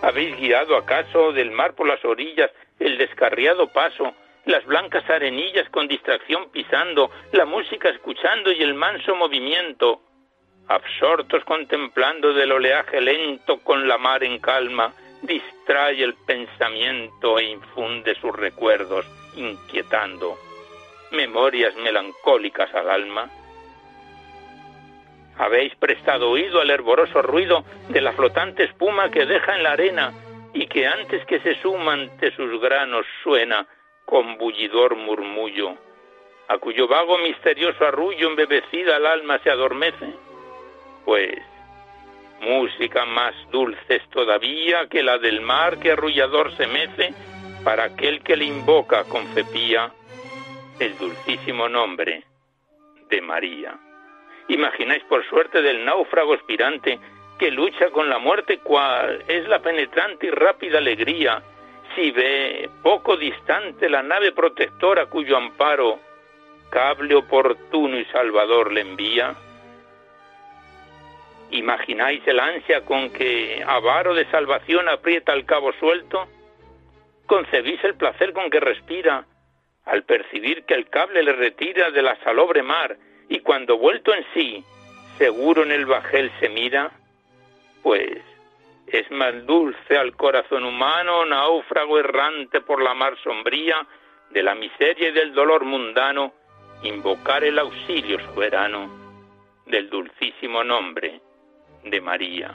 ¿Habéis 0.00 0.34
guiado 0.38 0.74
acaso 0.76 1.32
del 1.32 1.50
mar 1.50 1.74
por 1.74 1.86
las 1.86 2.02
orillas 2.02 2.50
el 2.80 2.96
descarriado 2.96 3.68
paso, 3.68 4.14
las 4.46 4.64
blancas 4.64 5.08
arenillas 5.10 5.68
con 5.68 5.86
distracción 5.86 6.50
pisando, 6.50 7.10
la 7.32 7.44
música 7.44 7.90
escuchando 7.90 8.52
y 8.52 8.62
el 8.62 8.72
manso 8.72 9.14
movimiento, 9.14 10.00
absortos 10.66 11.44
contemplando 11.44 12.32
del 12.32 12.52
oleaje 12.52 13.02
lento 13.02 13.58
con 13.58 13.86
la 13.86 13.98
mar 13.98 14.24
en 14.24 14.38
calma, 14.38 14.94
distrae 15.26 16.02
el 16.02 16.14
pensamiento 16.14 17.38
e 17.38 17.44
infunde 17.44 18.14
sus 18.16 18.34
recuerdos, 18.34 19.06
inquietando 19.36 20.36
memorias 21.12 21.74
melancólicas 21.76 22.74
al 22.74 22.90
alma. 22.90 23.30
Habéis 25.38 25.74
prestado 25.76 26.30
oído 26.30 26.60
al 26.60 26.70
hervoroso 26.70 27.22
ruido 27.22 27.64
de 27.88 28.00
la 28.00 28.12
flotante 28.12 28.64
espuma 28.64 29.10
que 29.10 29.26
deja 29.26 29.56
en 29.56 29.62
la 29.62 29.72
arena 29.72 30.12
y 30.52 30.66
que 30.66 30.86
antes 30.86 31.24
que 31.26 31.40
se 31.40 31.60
suman 31.60 32.16
de 32.18 32.30
sus 32.36 32.60
granos 32.60 33.04
suena 33.22 33.66
con 34.04 34.38
bullidor 34.38 34.94
murmullo, 34.94 35.76
a 36.48 36.58
cuyo 36.58 36.86
vago 36.86 37.18
misterioso 37.18 37.84
arrullo 37.84 38.28
embebecida 38.28 38.96
el 38.98 39.06
alma 39.06 39.38
se 39.38 39.50
adormece? 39.50 40.14
Pues 41.04 41.40
música 42.44 43.04
más 43.04 43.34
dulce 43.50 43.96
es 43.96 44.08
todavía 44.10 44.86
que 44.88 45.02
la 45.02 45.18
del 45.18 45.40
mar 45.40 45.78
que 45.78 45.92
arrullador 45.92 46.52
se 46.56 46.66
mece 46.66 47.14
para 47.64 47.84
aquel 47.84 48.22
que 48.22 48.36
le 48.36 48.44
invoca 48.44 49.04
con 49.04 49.26
fepía 49.28 49.90
el 50.78 50.96
dulcísimo 50.98 51.68
nombre 51.68 52.24
de 53.08 53.20
María. 53.20 53.74
Imagináis 54.48 55.02
por 55.04 55.24
suerte 55.28 55.62
del 55.62 55.84
náufrago 55.84 56.34
aspirante 56.34 56.98
que 57.38 57.50
lucha 57.50 57.90
con 57.90 58.08
la 58.08 58.18
muerte, 58.18 58.58
cual 58.58 59.24
es 59.26 59.48
la 59.48 59.60
penetrante 59.60 60.26
y 60.26 60.30
rápida 60.30 60.78
alegría, 60.78 61.42
si 61.94 62.10
ve 62.10 62.68
poco 62.82 63.16
distante 63.16 63.88
la 63.88 64.02
nave 64.02 64.32
protectora 64.32 65.06
cuyo 65.06 65.36
amparo, 65.36 65.98
cable 66.70 67.14
oportuno 67.14 67.98
y 67.98 68.04
salvador 68.06 68.72
le 68.72 68.82
envía. 68.82 69.34
¿Imagináis 71.54 72.20
el 72.26 72.40
ansia 72.40 72.84
con 72.84 73.10
que, 73.10 73.62
avaro 73.64 74.12
de 74.12 74.28
salvación, 74.32 74.88
aprieta 74.88 75.32
el 75.32 75.46
cabo 75.46 75.72
suelto? 75.74 76.26
¿Concebís 77.26 77.82
el 77.84 77.94
placer 77.94 78.32
con 78.32 78.50
que 78.50 78.58
respira 78.58 79.24
al 79.84 80.02
percibir 80.02 80.64
que 80.64 80.74
el 80.74 80.90
cable 80.90 81.22
le 81.22 81.30
retira 81.30 81.92
de 81.92 82.02
la 82.02 82.16
salobre 82.24 82.64
mar 82.64 82.96
y 83.28 83.38
cuando 83.38 83.78
vuelto 83.78 84.12
en 84.12 84.26
sí, 84.34 84.64
seguro 85.16 85.62
en 85.62 85.70
el 85.70 85.86
bajel 85.86 86.32
se 86.40 86.48
mira? 86.48 86.90
pues 87.84 88.18
es 88.88 89.08
más 89.12 89.46
dulce 89.46 89.96
al 89.96 90.16
corazón 90.16 90.64
humano, 90.64 91.24
náufrago 91.24 92.00
errante 92.00 92.62
por 92.62 92.82
la 92.82 92.94
mar 92.94 93.16
sombría, 93.22 93.86
de 94.30 94.42
la 94.42 94.56
miseria 94.56 95.10
y 95.10 95.12
del 95.12 95.32
dolor 95.32 95.64
mundano, 95.64 96.32
invocar 96.82 97.44
el 97.44 97.60
auxilio 97.60 98.18
soberano 98.20 98.90
del 99.66 99.88
dulcísimo 99.88 100.64
nombre 100.64 101.20
de 101.84 102.00
María. 102.00 102.54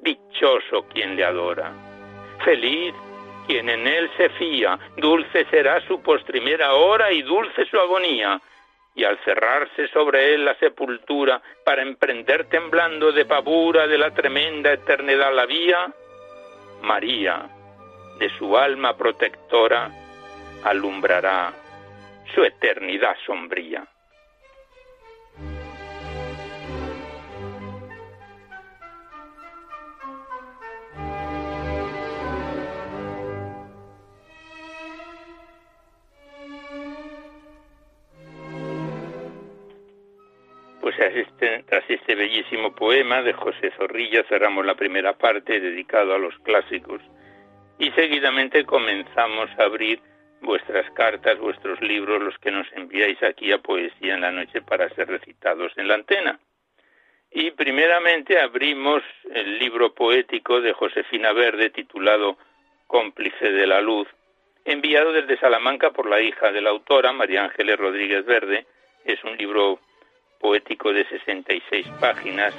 Dichoso 0.00 0.86
quien 0.92 1.16
le 1.16 1.24
adora, 1.24 1.72
feliz 2.44 2.94
quien 3.46 3.68
en 3.68 3.86
él 3.86 4.10
se 4.16 4.28
fía, 4.30 4.78
dulce 4.96 5.44
será 5.50 5.80
su 5.86 6.00
postrimera 6.00 6.74
hora 6.74 7.12
y 7.12 7.22
dulce 7.22 7.66
su 7.66 7.78
agonía, 7.78 8.40
y 8.94 9.04
al 9.04 9.18
cerrarse 9.24 9.88
sobre 9.88 10.34
él 10.34 10.44
la 10.44 10.54
sepultura 10.54 11.42
para 11.64 11.82
emprender 11.82 12.48
temblando 12.48 13.12
de 13.12 13.24
pavura 13.24 13.86
de 13.86 13.98
la 13.98 14.12
tremenda 14.12 14.72
eternidad 14.72 15.34
la 15.34 15.46
vía, 15.46 15.92
María, 16.82 17.48
de 18.18 18.28
su 18.38 18.56
alma 18.56 18.96
protectora, 18.96 19.90
alumbrará 20.62 21.52
su 22.34 22.44
eternidad 22.44 23.16
sombría. 23.26 23.86
Tras 40.96 41.84
este 41.88 42.14
bellísimo 42.14 42.74
poema 42.74 43.22
de 43.22 43.32
José 43.32 43.72
Zorrilla 43.76 44.22
cerramos 44.28 44.64
la 44.64 44.76
primera 44.76 45.18
parte 45.18 45.58
dedicado 45.58 46.14
a 46.14 46.18
los 46.18 46.38
clásicos 46.40 47.00
y 47.78 47.90
seguidamente 47.92 48.64
comenzamos 48.64 49.50
a 49.58 49.64
abrir 49.64 50.00
vuestras 50.40 50.88
cartas, 50.92 51.38
vuestros 51.38 51.80
libros, 51.80 52.22
los 52.22 52.38
que 52.38 52.52
nos 52.52 52.66
enviáis 52.74 53.20
aquí 53.22 53.50
a 53.50 53.58
Poesía 53.58 54.14
en 54.14 54.20
la 54.20 54.30
Noche 54.30 54.62
para 54.62 54.88
ser 54.90 55.08
recitados 55.08 55.72
en 55.76 55.88
la 55.88 55.94
antena. 55.94 56.38
Y 57.30 57.50
primeramente 57.50 58.38
abrimos 58.38 59.02
el 59.32 59.58
libro 59.58 59.94
poético 59.94 60.60
de 60.60 60.72
Josefina 60.72 61.32
Verde 61.32 61.70
titulado 61.70 62.38
Cómplice 62.86 63.50
de 63.50 63.66
la 63.66 63.80
Luz, 63.80 64.06
enviado 64.64 65.12
desde 65.12 65.40
Salamanca 65.40 65.90
por 65.90 66.08
la 66.08 66.20
hija 66.20 66.52
de 66.52 66.60
la 66.60 66.70
autora, 66.70 67.12
María 67.12 67.44
Ángeles 67.44 67.76
Rodríguez 67.76 68.24
Verde. 68.24 68.66
Es 69.04 69.22
un 69.24 69.36
libro 69.36 69.80
poético 70.44 70.92
de 70.92 71.08
66 71.08 71.88
páginas 71.98 72.52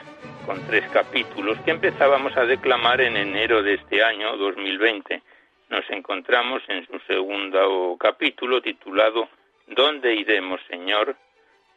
con 0.47 0.59
tres 0.65 0.89
capítulos 0.89 1.55
que 1.59 1.69
empezábamos 1.69 2.35
a 2.35 2.43
declamar 2.45 2.99
en 2.99 3.15
enero 3.15 3.61
de 3.61 3.75
este 3.75 4.03
año 4.03 4.35
2020. 4.37 5.21
Nos 5.69 5.87
encontramos 5.91 6.63
en 6.67 6.87
su 6.87 6.97
segundo 7.05 7.95
capítulo 7.99 8.59
titulado 8.59 9.29
¿Dónde 9.67 10.15
iremos, 10.15 10.59
Señor? 10.67 11.15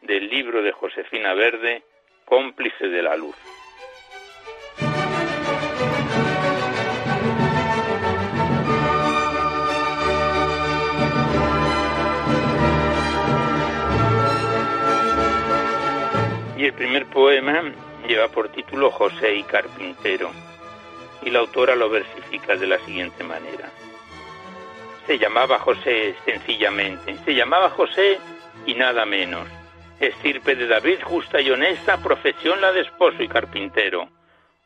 del 0.01 0.31
libro 0.31 0.63
de 0.63 0.73
Josefina 0.73 1.35
Verde, 1.35 1.83
cómplice 2.25 2.89
de 2.89 3.03
la 3.03 3.15
luz. 3.15 3.37
El 16.69 16.75
primer 16.75 17.07
poema 17.07 17.63
lleva 18.07 18.29
por 18.29 18.51
título 18.51 18.91
José 18.91 19.37
y 19.37 19.43
Carpintero, 19.43 20.31
y 21.23 21.31
la 21.31 21.39
autora 21.39 21.75
lo 21.75 21.89
versifica 21.89 22.57
de 22.57 22.67
la 22.67 22.79
siguiente 22.81 23.25
manera. 23.25 23.71
Se 25.07 25.19
llamaba 25.19 25.59
José 25.61 26.15
sencillamente, 26.27 27.17
se 27.25 27.35
llamaba 27.35 27.71
José 27.71 28.19
y 28.67 28.75
nada 28.75 29.07
menos. 29.07 29.49
estirpe 29.99 30.55
de 30.57 30.67
David, 30.67 30.99
justa 31.03 31.41
y 31.41 31.51
honesta, 31.51 32.03
profesión 32.03 32.61
la 32.61 32.71
de 32.71 32.83
esposo 32.83 33.23
y 33.23 33.29
carpintero. 33.29 34.07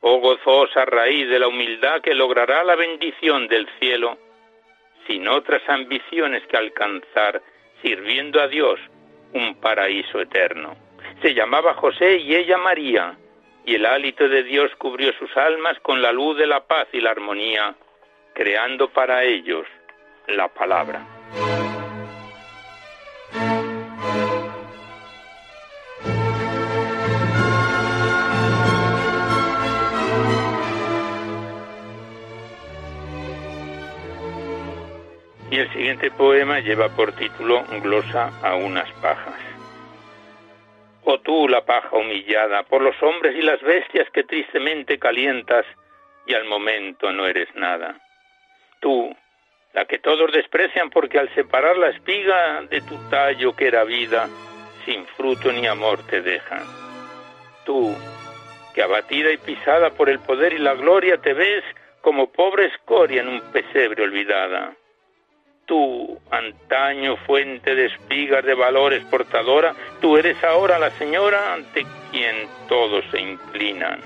Oh 0.01 0.19
gozosa 0.19 0.85
raíz 0.85 1.29
de 1.29 1.39
la 1.39 1.47
humildad 1.47 2.01
que 2.03 2.15
logrará 2.15 2.65
la 2.65 2.75
bendición 2.75 3.47
del 3.47 3.69
cielo, 3.79 4.19
sin 5.07 5.29
otras 5.29 5.63
ambiciones 5.69 6.43
que 6.49 6.57
alcanzar, 6.57 7.41
sirviendo 7.81 8.41
a 8.41 8.49
Dios 8.49 8.81
un 9.33 9.55
paraíso 9.55 10.21
eterno. 10.21 10.82
Se 11.23 11.35
llamaba 11.35 11.75
José 11.75 12.17
y 12.17 12.35
ella 12.35 12.59
María, 12.59 13.17
y 13.65 13.77
el 13.77 13.87
hálito 13.87 14.29
de 14.29 14.43
Dios 14.43 14.73
cubrió 14.77 15.13
sus 15.13 15.35
almas 15.37 15.79
con 15.79 16.03
la 16.03 16.11
luz 16.11 16.37
de 16.37 16.49
la 16.49 16.67
paz 16.67 16.89
y 16.93 17.01
la 17.01 17.13
armonía, 17.13 17.77
creando 18.35 18.89
para 18.89 19.23
ellos 19.23 19.65
la 20.27 20.49
palabra. 20.49 21.07
Y 35.53 35.57
el 35.59 35.73
siguiente 35.73 36.11
poema 36.11 36.59
lleva 36.59 36.89
por 36.89 37.13
título 37.13 37.63
Glosa 37.81 38.33
a 38.43 38.57
unas 38.57 38.91
pajas. 38.95 39.52
Oh 41.05 41.19
tú, 41.21 41.49
la 41.49 41.65
paja 41.65 41.97
humillada, 41.97 42.63
por 42.63 42.81
los 42.81 43.01
hombres 43.03 43.35
y 43.37 43.43
las 43.43 43.61
bestias 43.61 44.09
que 44.11 44.23
tristemente 44.23 44.99
calientas 44.99 45.67
y 46.27 46.35
al 46.35 46.45
momento 46.45 47.11
no 47.11 47.27
eres 47.27 47.49
nada. 47.57 48.01
Tú, 48.81 49.15
la 49.73 49.85
que 49.87 49.99
todos 49.99 50.31
desprecian 50.33 50.91
porque 50.91 51.19
al 51.19 51.33
separar 51.35 51.77
la 51.77 51.89
espiga 51.89 52.63
de 52.63 52.81
tu 52.83 52.97
tallo 53.11 53.57
que 53.57 53.67
era 53.67 53.85
vida, 53.85 54.29
sin 54.85 55.07
fruto 55.07 55.51
ni 55.51 55.67
amor 55.67 56.07
te 56.07 56.21
dejan. 56.21 56.63
Tú, 57.65 57.97
que 58.75 58.83
abatida 58.83 59.33
y 59.33 59.39
pisada 59.39 59.91
por 59.91 60.09
el 60.09 60.21
poder 60.21 60.53
y 60.53 60.59
la 60.59 60.75
gloria 60.75 61.19
te 61.19 61.33
ves 61.35 61.65
como 62.01 62.31
pobre 62.31 62.67
escoria 62.67 63.23
en 63.23 63.29
un 63.29 63.41
pesebre 63.53 64.05
olvidada 64.05 64.77
tú, 65.73 66.21
antaño 66.31 67.17
fuente 67.17 67.75
de 67.75 67.87
espigas 67.87 68.45
de 68.45 68.53
valores 68.53 69.03
portadora, 69.05 69.75
tú 70.03 70.19
eres 70.19 70.37
ahora 70.45 70.79
la 70.79 70.91
señora 70.91 71.55
ante 71.55 71.87
quien 72.11 72.47
todos 72.69 73.03
se 73.11 73.19
inclinan. 73.19 73.99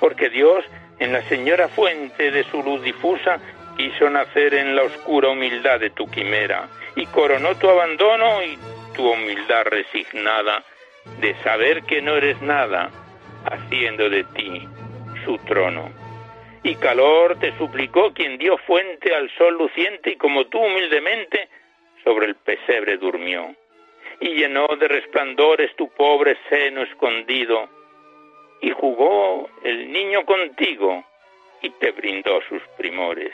Porque 0.00 0.28
Dios, 0.28 0.64
en 0.98 1.12
la 1.12 1.22
señora 1.28 1.68
fuente 1.68 2.32
de 2.32 2.42
su 2.50 2.64
luz 2.64 2.82
difusa, 2.82 3.38
quiso 3.76 4.10
nacer 4.10 4.54
en 4.54 4.74
la 4.74 4.82
oscura 4.82 5.28
humildad 5.28 5.78
de 5.78 5.90
tu 5.90 6.10
quimera, 6.10 6.66
y 6.96 7.06
coronó 7.06 7.54
tu 7.58 7.68
abandono 7.70 8.42
y 8.42 8.58
tu 8.96 9.08
humildad 9.08 9.66
resignada 9.66 10.64
de 11.20 11.36
saber 11.44 11.84
que 11.84 12.02
no 12.02 12.16
eres 12.16 12.42
nada, 12.42 12.90
haciendo 13.44 14.10
de 14.10 14.24
ti 14.24 14.68
su 15.24 15.38
trono 15.46 16.03
y 16.64 16.76
calor 16.76 17.38
te 17.38 17.56
suplicó 17.58 18.14
quien 18.14 18.38
dio 18.38 18.56
fuente 18.56 19.14
al 19.14 19.30
sol 19.36 19.54
luciente 19.58 20.12
y 20.12 20.16
como 20.16 20.46
tú 20.46 20.58
humildemente 20.58 21.48
sobre 22.02 22.26
el 22.26 22.36
pesebre 22.36 22.96
durmió. 22.96 23.54
Y 24.20 24.30
llenó 24.30 24.66
de 24.78 24.88
resplandores 24.88 25.76
tu 25.76 25.90
pobre 25.90 26.38
seno 26.48 26.82
escondido 26.82 27.68
y 28.62 28.70
jugó 28.70 29.50
el 29.62 29.92
niño 29.92 30.24
contigo 30.24 31.04
y 31.60 31.68
te 31.68 31.92
brindó 31.92 32.40
sus 32.48 32.62
primores. 32.78 33.32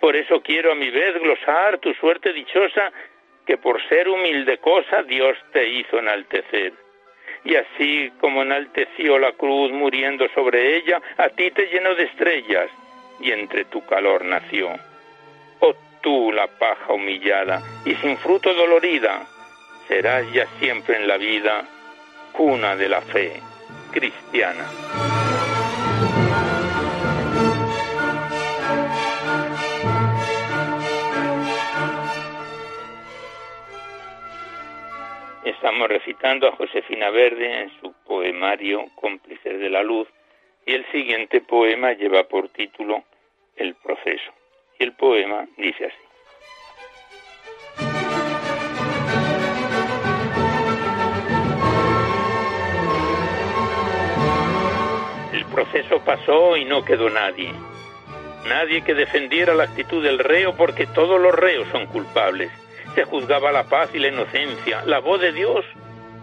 Por 0.00 0.16
eso 0.16 0.40
quiero 0.40 0.72
a 0.72 0.74
mi 0.74 0.90
vez 0.90 1.20
glosar 1.20 1.78
tu 1.78 1.92
suerte 1.94 2.32
dichosa 2.32 2.92
que 3.44 3.58
por 3.58 3.86
ser 3.88 4.08
humilde 4.08 4.56
cosa 4.58 5.02
Dios 5.02 5.36
te 5.52 5.68
hizo 5.68 5.98
enaltecer 5.98 6.72
y 7.44 7.56
así 7.56 8.12
como 8.20 8.42
enalteció 8.42 9.18
la 9.18 9.32
cruz 9.32 9.70
muriendo 9.70 10.26
sobre 10.34 10.76
ella, 10.76 11.00
a 11.18 11.28
ti 11.28 11.50
te 11.50 11.66
llenó 11.66 11.94
de 11.94 12.04
estrellas 12.04 12.70
y 13.20 13.32
entre 13.32 13.66
tu 13.66 13.84
calor 13.86 14.24
nació. 14.24 14.70
Oh 15.60 15.74
tú 16.00 16.32
la 16.32 16.46
paja 16.46 16.92
humillada 16.92 17.62
y 17.84 17.94
sin 17.96 18.16
fruto 18.16 18.52
dolorida, 18.54 19.26
serás 19.88 20.30
ya 20.32 20.46
siempre 20.58 20.96
en 20.96 21.08
la 21.08 21.16
vida 21.16 21.64
cuna 22.32 22.76
de 22.76 22.88
la 22.88 23.00
fe 23.00 23.40
cristiana. 23.92 25.33
Estamos 35.64 35.88
recitando 35.88 36.46
a 36.46 36.56
Josefina 36.56 37.08
Verde 37.08 37.62
en 37.62 37.70
su 37.80 37.90
poemario 38.06 38.84
Cómplices 38.96 39.58
de 39.58 39.70
la 39.70 39.82
Luz 39.82 40.06
y 40.66 40.74
el 40.74 40.84
siguiente 40.92 41.40
poema 41.40 41.94
lleva 41.94 42.24
por 42.24 42.50
título 42.50 43.02
El 43.56 43.74
proceso. 43.76 44.30
Y 44.78 44.84
el 44.84 44.92
poema 44.92 45.48
dice 45.56 45.86
así. 45.86 45.96
El 55.32 55.46
proceso 55.46 56.04
pasó 56.04 56.58
y 56.58 56.66
no 56.66 56.84
quedó 56.84 57.08
nadie. 57.08 57.50
Nadie 58.46 58.84
que 58.84 58.92
defendiera 58.92 59.54
la 59.54 59.64
actitud 59.64 60.04
del 60.04 60.18
reo 60.18 60.54
porque 60.58 60.86
todos 60.88 61.18
los 61.18 61.34
reos 61.34 61.66
son 61.68 61.86
culpables 61.86 62.50
se 62.94 63.04
juzgaba 63.04 63.50
la 63.50 63.64
paz 63.64 63.90
y 63.94 63.98
la 63.98 64.08
inocencia. 64.08 64.82
La 64.86 65.00
voz 65.00 65.20
de 65.20 65.32
Dios 65.32 65.64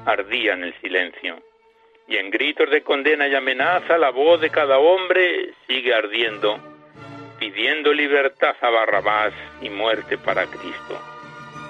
ardía 0.05 0.53
en 0.53 0.63
el 0.63 0.73
silencio. 0.81 1.41
Y 2.07 2.17
en 2.17 2.29
gritos 2.29 2.69
de 2.69 2.81
condena 2.81 3.27
y 3.27 3.35
amenaza 3.35 3.97
la 3.97 4.09
voz 4.09 4.41
de 4.41 4.49
cada 4.49 4.79
hombre 4.79 5.53
sigue 5.67 5.93
ardiendo, 5.93 6.57
pidiendo 7.39 7.93
libertad 7.93 8.55
a 8.61 8.69
Barrabás 8.69 9.33
y 9.61 9.69
muerte 9.69 10.17
para 10.17 10.45
Cristo. 10.45 10.99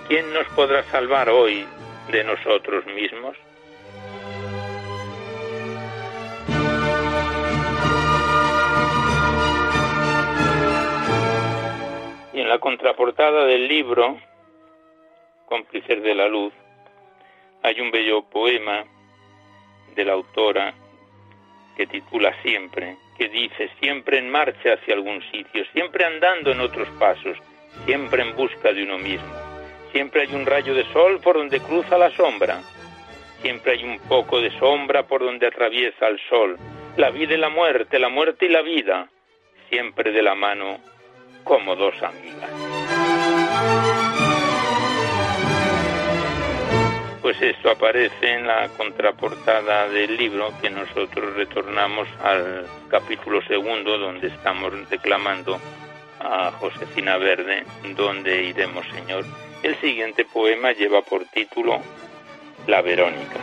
¿Quién 0.08 0.34
nos 0.34 0.48
podrá 0.50 0.84
salvar 0.84 1.30
hoy 1.30 1.66
de 2.12 2.24
nosotros 2.24 2.86
mismos? 2.88 3.38
Y 12.34 12.40
en 12.40 12.50
la 12.50 12.60
contraportada 12.60 13.46
del 13.46 13.68
libro 13.68 14.18
cómplices 15.52 16.02
de 16.02 16.16
la 16.16 16.30
luz, 16.30 16.54
hay 17.62 17.82
un 17.82 17.92
bello 17.92 18.22
poema 18.22 18.86
de 19.94 20.06
la 20.06 20.14
autora 20.14 20.74
que 21.76 21.86
titula 21.88 22.34
Siempre, 22.42 22.96
que 23.18 23.28
dice 23.28 23.70
siempre 23.82 24.18
en 24.20 24.30
marcha 24.30 24.76
hacia 24.76 24.94
algún 24.94 25.22
sitio, 25.30 25.66
siempre 25.74 26.06
andando 26.06 26.54
en 26.54 26.62
otros 26.62 26.88
pasos, 26.98 27.38
siempre 27.84 28.22
en 28.22 28.34
busca 28.34 28.72
de 28.72 28.84
uno 28.84 28.98
mismo. 28.98 29.30
Siempre 29.92 30.22
hay 30.22 30.34
un 30.34 30.46
rayo 30.46 30.74
de 30.74 30.86
sol 30.94 31.20
por 31.22 31.36
donde 31.36 31.60
cruza 31.60 31.98
la 31.98 32.12
sombra, 32.12 32.62
siempre 33.42 33.74
hay 33.74 33.84
un 33.84 34.00
poco 34.08 34.40
de 34.40 34.58
sombra 34.58 35.04
por 35.04 35.20
donde 35.20 35.48
atraviesa 35.48 36.08
el 36.08 36.18
sol. 36.30 36.58
La 36.96 37.10
vida 37.10 37.34
y 37.34 37.38
la 37.38 37.50
muerte, 37.50 38.00
la 38.00 38.08
muerte 38.08 38.46
y 38.46 38.50
la 38.50 38.62
vida, 38.62 39.10
siempre 39.70 40.14
de 40.14 40.22
la 40.22 40.34
mano 40.34 40.78
como 41.44 41.76
dos 41.76 41.96
amigas. 42.02 43.91
Pues 47.32 47.56
esto 47.56 47.72
aparece 47.72 48.34
en 48.34 48.46
la 48.46 48.68
contraportada 48.76 49.88
del 49.88 50.18
libro 50.18 50.52
que 50.62 50.70
nosotros 50.70 51.34
retornamos 51.34 52.06
al 52.22 52.68
capítulo 52.90 53.42
segundo 53.44 53.98
donde 53.98 54.28
estamos 54.28 54.74
declamando 54.90 55.58
a 56.20 56.52
Josefina 56.52 57.16
Verde, 57.16 57.64
donde 57.96 58.44
iremos 58.44 58.86
Señor. 58.88 59.24
El 59.64 59.78
siguiente 59.78 60.26
poema 60.26 60.74
lleva 60.74 61.04
por 61.04 61.24
título 61.28 61.80
La 62.68 62.82
Verónica. 62.82 63.40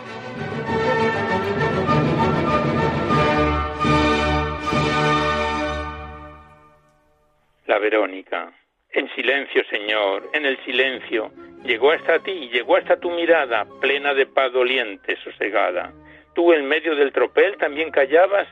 La 7.65 7.79
Verónica. 7.79 8.53
En 8.91 9.07
silencio, 9.13 9.63
Señor, 9.69 10.29
en 10.33 10.47
el 10.47 10.57
silencio, 10.65 11.31
llegó 11.63 11.91
hasta 11.91 12.17
ti, 12.19 12.49
llegó 12.51 12.75
hasta 12.75 12.99
tu 12.99 13.11
mirada, 13.11 13.67
plena 13.79 14.15
de 14.15 14.25
paz 14.25 14.51
doliente, 14.51 15.15
sosegada. 15.17 15.93
Tú 16.33 16.53
en 16.53 16.67
medio 16.67 16.95
del 16.95 17.11
tropel 17.11 17.55
también 17.57 17.91
callabas, 17.91 18.47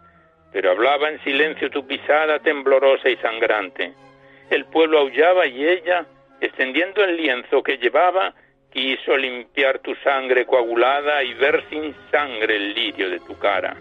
pero 0.52 0.70
hablaba 0.70 1.10
en 1.10 1.24
silencio 1.24 1.72
tu 1.72 1.88
pisada 1.88 2.38
temblorosa 2.40 3.10
y 3.10 3.18
sangrante. 3.18 3.94
El 4.52 4.66
pueblo 4.66 5.00
aullaba 5.00 5.48
y 5.48 5.68
ella, 5.68 6.06
extendiendo 6.40 7.04
el 7.04 7.18
lienzo 7.18 7.64
que 7.64 7.78
llevaba, 7.78 8.36
quiso 8.72 9.18
limpiar 9.18 9.80
tu 9.80 9.96
sangre 9.96 10.46
coagulada 10.46 11.24
y 11.24 11.34
ver 11.34 11.64
sin 11.72 11.96
sangre 12.12 12.58
el 12.58 12.76
lirio 12.76 13.10
de 13.10 13.20
tu 13.22 13.38
cara. 13.40 13.76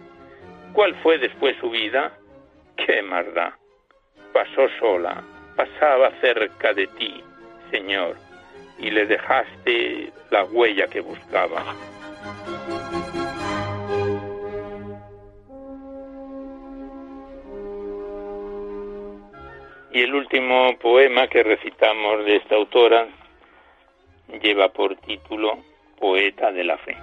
¿Cuál 0.72 0.94
fue 1.02 1.18
después 1.18 1.54
su 1.60 1.68
vida? 1.68 2.16
¡Qué 2.76 3.02
maldad! 3.02 3.52
Pasó 4.32 4.68
sola, 4.78 5.22
pasaba 5.56 6.10
cerca 6.20 6.72
de 6.74 6.86
ti, 6.86 7.22
Señor, 7.70 8.16
y 8.78 8.90
le 8.90 9.06
dejaste 9.06 10.12
la 10.30 10.44
huella 10.44 10.86
que 10.86 11.00
buscaba. 11.00 11.64
Y 19.92 20.02
el 20.02 20.14
último 20.14 20.76
poema 20.78 21.26
que 21.26 21.42
recitamos 21.42 22.26
de 22.26 22.36
esta 22.36 22.54
autora 22.54 23.08
lleva 24.42 24.68
por 24.68 24.94
título 24.96 25.58
Poeta 25.98 26.52
de 26.52 26.64
la 26.64 26.76
Fe. 26.76 26.96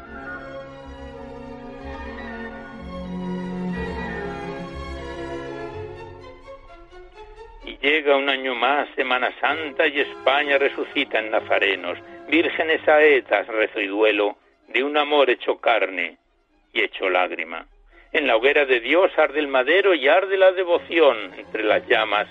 Llega 7.84 8.16
un 8.16 8.30
año 8.30 8.56
más, 8.56 8.88
Semana 8.96 9.30
Santa, 9.42 9.86
y 9.86 10.00
España 10.00 10.58
resucita 10.58 11.20
en 11.20 11.32
Nazarenos, 11.32 12.00
vírgenes 12.30 12.82
saetas, 12.86 13.46
rezo 13.48 13.82
y 13.82 13.88
duelo, 13.88 14.38
de 14.70 14.84
un 14.84 14.96
amor 14.96 15.30
hecho 15.30 15.58
carne 15.58 16.18
y 16.72 16.82
hecho 16.82 17.10
lágrima. 17.10 17.68
En 18.14 18.26
la 18.26 18.38
hoguera 18.38 18.66
de 18.66 18.80
Dios 18.80 19.12
arde 19.18 19.40
el 19.40 19.50
madero 19.50 19.94
y 19.94 20.08
arde 20.08 20.38
la 20.38 20.54
devoción 20.54 21.34
entre 21.38 21.64
las 21.64 21.86
llamas, 21.86 22.28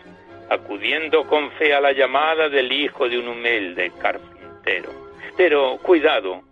acudiendo 0.49 1.27
con 1.27 1.51
fe 1.53 1.75
a 1.75 1.83
la 1.83 1.93
llamada 1.93 2.49
del 2.49 2.73
hijo 2.73 3.07
de 3.07 3.19
un 3.19 3.29
humilde 3.29 3.93
carpintero. 4.01 4.91
Pero 5.37 5.79
cuidado, 5.83 6.43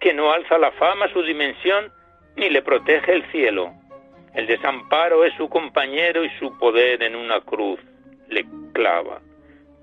que 0.00 0.14
no 0.14 0.32
alza 0.32 0.56
la 0.56 0.70
fama 0.72 1.12
su 1.12 1.22
dimensión 1.22 1.92
ni 2.36 2.48
le 2.48 2.62
protege 2.62 3.12
el 3.12 3.30
cielo. 3.30 3.74
El 4.34 4.46
desamparo 4.46 5.24
es 5.24 5.34
su 5.34 5.50
compañero 5.50 6.24
y 6.24 6.30
su 6.38 6.56
poder 6.58 7.02
en 7.02 7.14
una 7.14 7.40
cruz 7.40 7.80
le 8.28 8.46
clava. 8.72 9.20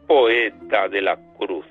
Poeta 0.07 0.87
de 0.87 1.01
la 1.01 1.17
cruz. 1.37 1.65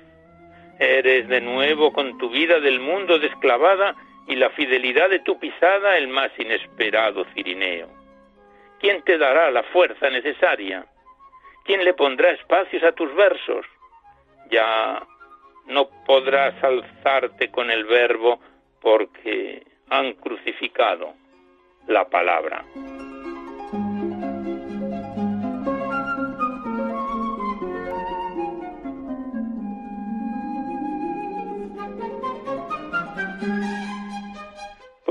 Eres 0.79 1.27
de 1.27 1.41
nuevo 1.41 1.93
con 1.93 2.17
tu 2.17 2.29
vida 2.29 2.59
del 2.59 2.79
mundo 2.79 3.17
desclavada 3.17 3.95
y 4.27 4.35
la 4.35 4.49
fidelidad 4.51 5.09
de 5.09 5.19
tu 5.19 5.39
pisada 5.39 5.97
el 5.97 6.07
más 6.07 6.31
inesperado 6.37 7.25
cirineo. 7.33 7.87
¿Quién 8.79 9.01
te 9.03 9.17
dará 9.17 9.51
la 9.51 9.63
fuerza 9.63 10.09
necesaria? 10.09 10.85
¿Quién 11.63 11.83
le 11.83 11.93
pondrá 11.93 12.31
espacios 12.31 12.83
a 12.83 12.91
tus 12.91 13.13
versos? 13.15 13.65
Ya 14.51 15.01
no 15.67 15.89
podrás 16.05 16.61
alzarte 16.63 17.49
con 17.49 17.71
el 17.71 17.85
verbo 17.85 18.39
porque 18.81 19.63
han 19.89 20.13
crucificado 20.13 21.13
la 21.87 22.07
palabra. 22.09 22.65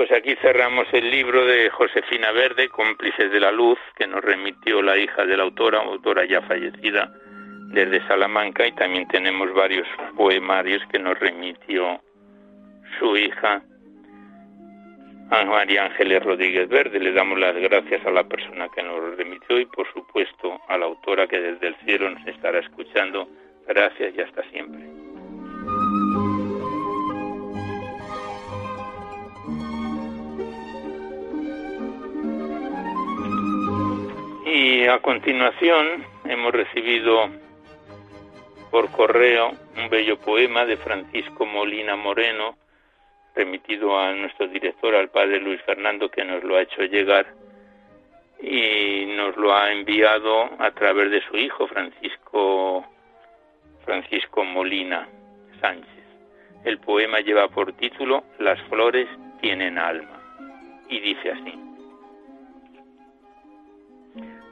Pues 0.07 0.21
aquí 0.21 0.37
cerramos 0.43 0.87
el 0.93 1.11
libro 1.11 1.47
de 1.47 1.71
Josefina 1.71 2.31
Verde, 2.31 2.69
Cómplices 2.69 3.33
de 3.33 3.41
la 3.41 3.51
Luz, 3.51 3.79
que 3.97 4.07
nos 4.07 4.23
remitió 4.23 4.83
la 4.83 4.99
hija 4.99 5.25
de 5.25 5.35
la 5.35 5.45
autora, 5.45 5.79
autora 5.79 6.27
ya 6.27 6.43
fallecida, 6.43 7.11
desde 7.73 8.07
Salamanca, 8.07 8.67
y 8.67 8.73
también 8.73 9.09
tenemos 9.09 9.51
varios 9.55 9.89
poemarios 10.15 10.83
que 10.93 10.99
nos 10.99 11.19
remitió 11.19 12.03
su 12.99 13.17
hija, 13.17 13.63
María 15.31 15.87
Ángeles 15.87 16.23
Rodríguez 16.23 16.69
Verde. 16.69 17.01
Le 17.01 17.13
damos 17.13 17.39
las 17.39 17.57
gracias 17.57 18.05
a 18.05 18.11
la 18.11 18.25
persona 18.25 18.69
que 18.77 18.83
nos 18.83 19.17
remitió 19.17 19.59
y, 19.59 19.65
por 19.65 19.91
supuesto, 19.91 20.61
a 20.69 20.77
la 20.77 20.85
autora 20.85 21.27
que 21.27 21.41
desde 21.41 21.69
el 21.69 21.77
cielo 21.77 22.11
nos 22.11 22.27
estará 22.27 22.59
escuchando. 22.59 23.27
Gracias 23.67 24.13
y 24.15 24.21
hasta 24.21 24.43
siempre. 24.51 25.04
Y 34.67 34.87
a 34.87 34.99
continuación 35.01 36.07
hemos 36.25 36.51
recibido 36.51 37.29
por 38.71 38.91
correo 38.93 39.53
un 39.77 39.91
bello 39.91 40.19
poema 40.19 40.65
de 40.65 40.79
Francisco 40.79 41.45
Molina 41.45 41.97
Moreno, 41.97 42.57
remitido 43.35 43.99
a 43.99 44.15
nuestro 44.15 44.49
director, 44.49 44.95
al 44.95 45.11
padre 45.11 45.39
Luis 45.39 45.61
Fernando, 45.67 46.09
que 46.09 46.25
nos 46.25 46.43
lo 46.43 46.57
ha 46.57 46.63
hecho 46.63 46.81
llegar 46.85 47.27
y 48.41 49.05
nos 49.15 49.37
lo 49.37 49.55
ha 49.55 49.71
enviado 49.71 50.49
a 50.59 50.71
través 50.71 51.11
de 51.11 51.21
su 51.29 51.37
hijo 51.37 51.67
Francisco 51.67 52.87
Francisco 53.85 54.45
Molina 54.45 55.07
Sánchez. 55.61 56.05
El 56.65 56.79
poema 56.79 57.21
lleva 57.21 57.49
por 57.49 57.75
título 57.75 58.25
Las 58.39 58.59
flores 58.71 59.09
tienen 59.43 59.77
alma 59.77 60.23
y 60.89 61.01
dice 61.01 61.33
así: 61.33 61.64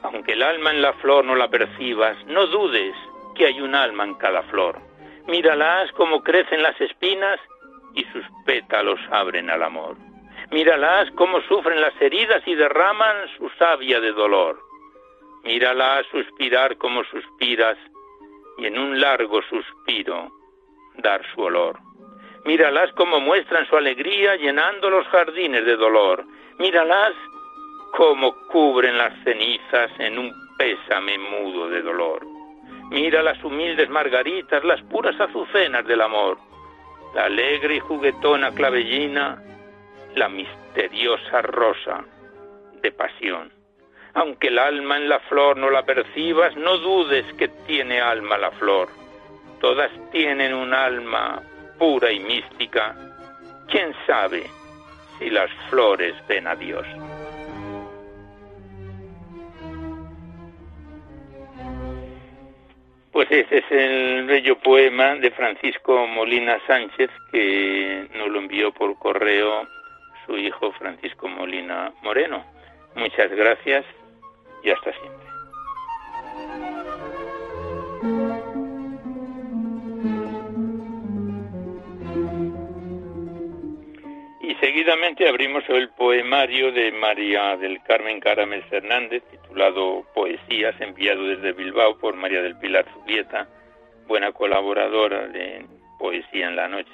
aunque 0.02 0.32
el 0.32 0.42
alma 0.42 0.70
en 0.70 0.82
la 0.82 0.92
flor 0.94 1.24
no 1.24 1.34
la 1.34 1.48
percibas, 1.48 2.16
no 2.26 2.46
dudes 2.46 2.94
que 3.34 3.46
hay 3.46 3.60
un 3.60 3.74
alma 3.74 4.04
en 4.04 4.14
cada 4.14 4.42
flor. 4.44 4.78
Míralas 5.26 5.90
como 5.92 6.22
crecen 6.22 6.62
las 6.62 6.80
espinas 6.80 7.38
y 7.94 8.04
sus 8.06 8.24
pétalos 8.44 9.00
abren 9.10 9.50
al 9.50 9.62
amor. 9.62 9.96
Míralas 10.50 11.10
cómo 11.12 11.40
sufren 11.42 11.80
las 11.80 11.94
heridas 12.00 12.42
y 12.46 12.54
derraman 12.54 13.16
su 13.38 13.48
savia 13.50 14.00
de 14.00 14.12
dolor. 14.12 14.60
Míralas 15.44 16.06
suspirar 16.10 16.76
como 16.76 17.04
suspiras 17.04 17.78
y 18.58 18.66
en 18.66 18.78
un 18.78 19.00
largo 19.00 19.40
suspiro 19.42 20.30
dar 20.98 21.22
su 21.34 21.40
olor. 21.40 21.78
Míralas 22.44 22.92
como 22.92 23.20
muestran 23.20 23.66
su 23.68 23.76
alegría 23.76 24.36
llenando 24.36 24.90
los 24.90 25.06
jardines 25.08 25.64
de 25.64 25.76
dolor. 25.76 26.24
Míralas 26.58 27.12
cómo 27.92 28.34
cubren 28.48 28.96
las 28.96 29.12
cenizas 29.22 29.90
en 29.98 30.18
un 30.18 30.32
pésame 30.56 31.18
mudo 31.18 31.68
de 31.68 31.82
dolor. 31.82 32.26
Mira 32.90 33.22
las 33.22 33.42
humildes 33.44 33.88
margaritas, 33.90 34.64
las 34.64 34.82
puras 34.82 35.18
azucenas 35.20 35.86
del 35.86 36.00
amor, 36.00 36.38
la 37.14 37.24
alegre 37.24 37.76
y 37.76 37.80
juguetona 37.80 38.50
clavellina, 38.52 39.42
la 40.14 40.28
misteriosa 40.28 41.42
rosa 41.42 42.04
de 42.82 42.92
pasión. 42.92 43.52
Aunque 44.14 44.48
el 44.48 44.58
alma 44.58 44.96
en 44.96 45.08
la 45.08 45.20
flor 45.20 45.56
no 45.56 45.70
la 45.70 45.84
percibas, 45.84 46.56
no 46.56 46.78
dudes 46.78 47.24
que 47.34 47.48
tiene 47.66 48.00
alma 48.00 48.36
la 48.36 48.50
flor. 48.52 48.88
Todas 49.60 49.90
tienen 50.10 50.52
un 50.54 50.74
alma 50.74 51.42
pura 51.78 52.10
y 52.10 52.20
mística. 52.20 52.94
¿Quién 53.68 53.94
sabe 54.06 54.44
si 55.18 55.30
las 55.30 55.50
flores 55.70 56.14
ven 56.28 56.46
a 56.46 56.54
Dios? 56.56 56.86
Pues 63.12 63.30
ese 63.30 63.58
es 63.58 63.64
el 63.70 64.24
bello 64.26 64.58
poema 64.58 65.14
de 65.16 65.30
Francisco 65.32 66.06
Molina 66.06 66.58
Sánchez 66.66 67.10
que 67.30 68.08
nos 68.14 68.28
lo 68.28 68.38
envió 68.38 68.72
por 68.72 68.98
correo 68.98 69.68
su 70.24 70.38
hijo 70.38 70.72
Francisco 70.72 71.28
Molina 71.28 71.92
Moreno. 72.02 72.42
Muchas 72.94 73.30
gracias 73.30 73.84
y 74.62 74.70
hasta 74.70 74.92
siempre. 74.92 76.81
Seguidamente 84.62 85.28
abrimos 85.28 85.64
el 85.68 85.88
poemario 85.88 86.70
de 86.70 86.92
María 86.92 87.56
del 87.56 87.82
Carmen 87.82 88.20
Caramel 88.20 88.62
Fernández, 88.70 89.24
titulado 89.28 90.06
Poesías, 90.14 90.80
enviado 90.80 91.24
desde 91.24 91.52
Bilbao 91.52 91.98
por 91.98 92.14
María 92.14 92.40
del 92.42 92.56
Pilar 92.56 92.86
Zubieta, 92.94 93.48
buena 94.06 94.30
colaboradora 94.30 95.26
de 95.26 95.66
Poesía 95.98 96.46
en 96.46 96.54
la 96.54 96.68
Noche. 96.68 96.92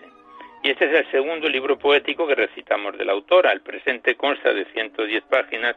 Y 0.63 0.71
este 0.71 0.87
es 0.87 0.95
el 0.95 1.11
segundo 1.11 1.47
libro 1.47 1.79
poético 1.79 2.27
que 2.27 2.37
recitamos 2.37 2.97
de 2.97 3.05
la 3.05 3.13
autora. 3.13 3.53
El 3.53 3.61
presente 3.61 4.17
consta 4.17 4.55
de 4.55 4.65
110 4.73 5.25
páginas, 5.25 5.77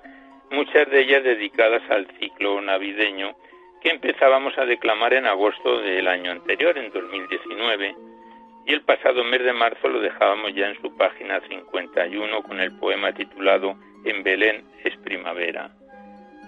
muchas 0.49 0.89
de 0.89 1.01
ellas 1.01 1.25
dedicadas 1.25 1.83
al 1.89 2.07
ciclo 2.19 2.61
navideño 2.61 3.35
que 3.81 3.89
empezábamos 3.89 4.57
a 4.57 4.65
declamar 4.65 5.13
en 5.13 5.25
agosto 5.25 5.81
del 5.81 6.07
año 6.07 6.31
anterior, 6.31 6.77
en 6.77 6.89
2019 6.89 8.10
y 8.65 8.73
el 8.73 8.81
pasado 8.81 9.23
mes 9.23 9.43
de 9.43 9.53
marzo 9.53 9.87
lo 9.87 9.99
dejábamos 9.99 10.53
ya 10.53 10.67
en 10.67 10.81
su 10.81 10.95
página 10.95 11.41
51 11.47 12.43
con 12.43 12.59
el 12.59 12.71
poema 12.77 13.11
titulado 13.13 13.75
En 14.05 14.23
Belén 14.23 14.63
es 14.83 14.95
primavera, 14.97 15.71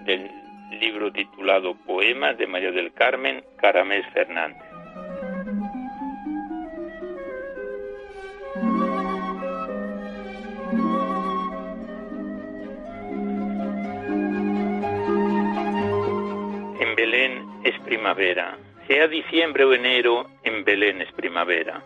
del 0.05 0.29
libro 0.79 1.11
titulado 1.11 1.75
Poemas 1.85 2.37
de 2.37 2.47
María 2.47 2.71
del 2.71 2.93
Carmen 2.93 3.43
Caramés 3.57 4.05
Fernández. 4.13 4.61
En 16.79 16.95
Belén 16.95 17.45
es 17.63 17.79
primavera, 17.81 18.57
sea 18.87 19.07
diciembre 19.07 19.63
o 19.63 19.73
enero, 19.73 20.29
en 20.43 20.63
Belén 20.63 21.01
es 21.01 21.11
primavera 21.13 21.81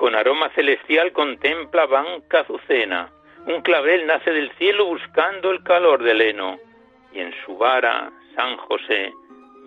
con 0.00 0.14
aroma 0.14 0.48
celestial 0.54 1.12
contempla 1.12 1.84
banca 1.84 2.40
azucena, 2.40 3.10
un 3.44 3.60
clavel 3.60 4.06
nace 4.06 4.30
del 4.30 4.50
cielo 4.52 4.86
buscando 4.86 5.50
el 5.50 5.62
calor 5.62 6.02
del 6.02 6.22
heno, 6.22 6.58
y 7.12 7.20
en 7.20 7.34
su 7.44 7.54
vara 7.58 8.10
San 8.34 8.56
José 8.56 9.12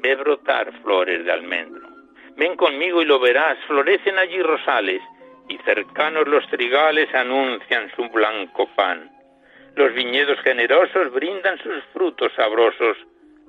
ve 0.02 0.16
brotar 0.16 0.74
flores 0.82 1.24
de 1.24 1.32
almendro. 1.32 1.88
Ven 2.36 2.56
conmigo 2.56 3.04
y 3.04 3.06
lo 3.06 3.20
verás, 3.20 3.60
florecen 3.68 4.18
allí 4.18 4.42
rosales, 4.42 5.04
y 5.50 5.60
cercanos 5.60 6.28
los 6.28 6.48
trigales 6.48 7.14
anuncian 7.14 7.92
su 7.96 8.10
blanco 8.10 8.68
pan. 8.76 9.12
Los 9.76 9.94
viñedos 9.94 10.40
generosos 10.40 11.14
brindan 11.14 11.60
sus 11.60 11.84
frutos 11.94 12.34
sabrosos 12.36 12.98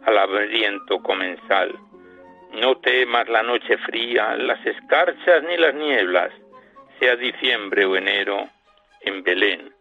al 0.04 0.18
hambriento 0.18 1.02
comensal. 1.02 1.74
No 2.60 2.76
temas 2.76 3.26
la 3.30 3.42
noche 3.42 3.78
fría, 3.78 4.36
las 4.36 4.64
escarchas 4.66 5.42
ni 5.44 5.56
las 5.56 5.74
nieblas, 5.74 6.30
sea 6.98 7.16
diciembre 7.16 7.84
o 7.84 7.96
enero, 7.96 8.48
en 9.00 9.22
Belén 9.22 9.72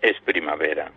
es 0.00 0.20
primavera. 0.22 0.90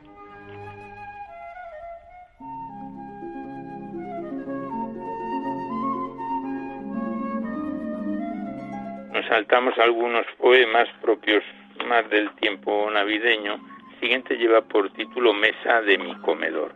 Nos 9.14 9.26
saltamos 9.28 9.78
algunos 9.80 10.26
poemas 10.38 10.88
propios 11.02 11.44
más 11.88 12.10
del 12.10 12.30
tiempo 12.36 12.90
navideño. 12.92 13.60
Siguiente 14.00 14.36
lleva 14.36 14.62
por 14.62 14.92
título 14.94 15.34
Mesa 15.34 15.82
de 15.82 15.98
mi 15.98 16.16
comedor. 16.22 16.76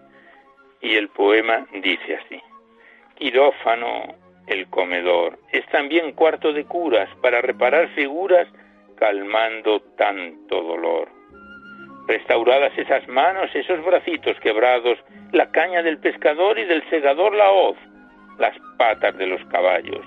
Y 0.82 0.95
el 0.95 1.10
poema 1.10 1.67
dice 1.71 2.15
así. 2.15 2.41
Quirófano, 3.15 4.15
el 4.47 4.67
comedor, 4.67 5.38
es 5.51 5.65
también 5.67 6.13
cuarto 6.13 6.51
de 6.51 6.65
curas 6.65 7.10
para 7.21 7.41
reparar 7.41 7.89
figuras 7.89 8.47
calmando 9.02 9.82
tanto 9.98 10.62
dolor. 10.62 11.10
Restauradas 12.08 12.72
esas 12.78 13.08
manos, 13.08 13.50
esos 13.56 13.84
bracitos 13.84 14.40
quebrados, 14.42 15.00
la 15.32 15.50
caña 15.50 15.82
del 15.82 15.98
pescador 15.98 16.60
y 16.60 16.66
del 16.66 16.88
segador 16.92 17.34
la 17.34 17.50
hoz, 17.50 17.78
las 18.38 18.56
patas 18.78 19.18
de 19.18 19.26
los 19.26 19.44
caballos. 19.46 20.06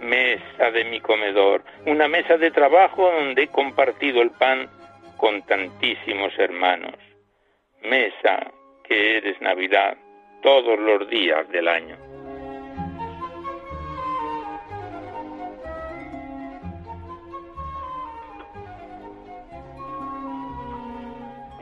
Mesa 0.00 0.72
de 0.72 0.84
mi 0.86 1.00
comedor, 1.00 1.62
una 1.86 2.08
mesa 2.08 2.36
de 2.36 2.50
trabajo 2.50 3.12
donde 3.12 3.44
he 3.44 3.48
compartido 3.48 4.22
el 4.22 4.32
pan 4.32 4.68
con 5.16 5.42
tantísimos 5.42 6.36
hermanos. 6.36 6.96
Mesa 7.84 8.50
que 8.82 9.18
eres 9.18 9.40
Navidad 9.40 9.96
todos 10.42 10.80
los 10.80 11.08
días 11.08 11.48
del 11.50 11.68
año. 11.68 12.09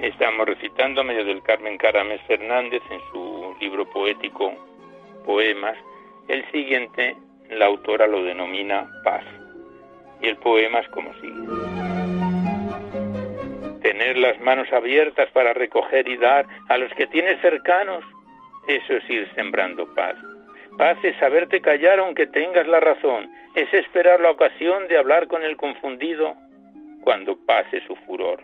Estamos 0.09 0.47
recitando 0.47 1.03
a 1.03 1.05
medio 1.05 1.23
del 1.23 1.43
Carmen 1.43 1.77
Caramés 1.77 2.23
Fernández 2.23 2.81
en 2.89 2.99
su 3.13 3.55
libro 3.61 3.85
poético 3.91 4.55
Poemas. 5.27 5.77
El 6.29 6.51
siguiente, 6.51 7.15
la 7.51 7.67
autora 7.67 8.07
lo 8.07 8.23
denomina 8.23 8.89
Paz. 9.05 9.23
Y 10.23 10.29
el 10.29 10.39
poema 10.39 10.79
es 10.79 10.89
como 10.89 11.13
sigue. 11.21 11.47
Tener 13.83 14.17
las 14.17 14.41
manos 14.41 14.73
abiertas 14.73 15.29
para 15.33 15.53
recoger 15.53 16.09
y 16.09 16.17
dar 16.17 16.47
a 16.71 16.79
los 16.79 16.91
que 16.95 17.07
tienes 17.09 17.39
cercanos, 17.43 18.03
eso 18.67 18.95
es 18.95 19.11
ir 19.11 19.31
sembrando 19.35 19.95
paz. 19.95 20.17
Paz 20.79 20.97
es 21.03 21.17
saberte 21.19 21.61
callar 21.61 21.99
aunque 21.99 22.27
tengas 22.27 22.67
la 22.67 22.81
razón, 22.81 23.31
es 23.55 23.73
esperar 23.75 24.21
la 24.21 24.31
ocasión 24.31 24.89
de 24.89 24.97
hablar 24.97 25.29
con 25.29 25.43
el 25.43 25.59
confundido 25.59 26.35
cuando 27.03 27.37
pase 27.45 27.83
su 27.87 27.95
furor. 28.07 28.43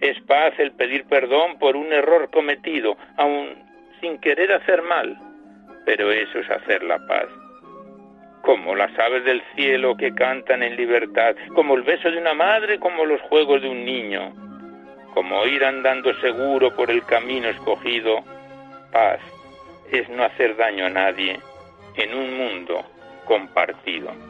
Es 0.00 0.18
paz 0.22 0.54
el 0.58 0.72
pedir 0.72 1.04
perdón 1.04 1.58
por 1.58 1.76
un 1.76 1.92
error 1.92 2.30
cometido, 2.30 2.96
aun 3.16 3.54
sin 4.00 4.18
querer 4.18 4.52
hacer 4.52 4.82
mal, 4.82 5.16
pero 5.84 6.10
eso 6.10 6.38
es 6.38 6.50
hacer 6.50 6.82
la 6.82 6.98
paz. 7.06 7.26
Como 8.42 8.74
las 8.74 8.98
aves 8.98 9.24
del 9.24 9.42
cielo 9.54 9.96
que 9.96 10.14
cantan 10.14 10.62
en 10.62 10.76
libertad, 10.76 11.36
como 11.54 11.74
el 11.74 11.82
beso 11.82 12.10
de 12.10 12.16
una 12.16 12.32
madre, 12.32 12.78
como 12.78 13.04
los 13.04 13.20
juegos 13.22 13.60
de 13.60 13.68
un 13.68 13.84
niño, 13.84 14.32
como 15.12 15.44
ir 15.46 15.64
andando 15.64 16.14
seguro 16.20 16.74
por 16.74 16.90
el 16.90 17.04
camino 17.04 17.48
escogido, 17.48 18.24
paz 18.92 19.20
es 19.92 20.08
no 20.08 20.24
hacer 20.24 20.56
daño 20.56 20.86
a 20.86 20.90
nadie 20.90 21.38
en 21.96 22.14
un 22.14 22.36
mundo 22.38 22.84
compartido. 23.26 24.29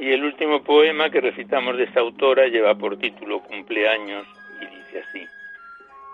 Y 0.00 0.12
el 0.12 0.24
último 0.24 0.64
poema 0.64 1.10
que 1.10 1.20
recitamos 1.20 1.76
de 1.76 1.84
esta 1.84 2.00
autora 2.00 2.46
lleva 2.46 2.74
por 2.74 2.98
título 2.98 3.42
Cumpleaños 3.42 4.26
y 4.58 4.64
dice 4.64 5.04
así. 5.06 5.28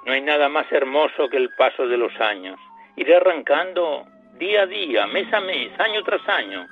No 0.05 0.13
hay 0.13 0.23
nada 0.23 0.49
más 0.49 0.71
hermoso 0.73 1.29
que 1.29 1.37
el 1.37 1.51
paso 1.51 1.87
de 1.87 1.97
los 1.97 2.13
años. 2.21 2.59
Iré 2.97 3.15
arrancando 3.15 4.05
día 4.41 4.63
a 4.63 4.67
día, 4.67 5.07
mes 5.07 5.33
a 5.33 5.41
mes, 5.41 5.71
año 5.79 6.03
tras 6.03 6.29
año, 6.29 6.67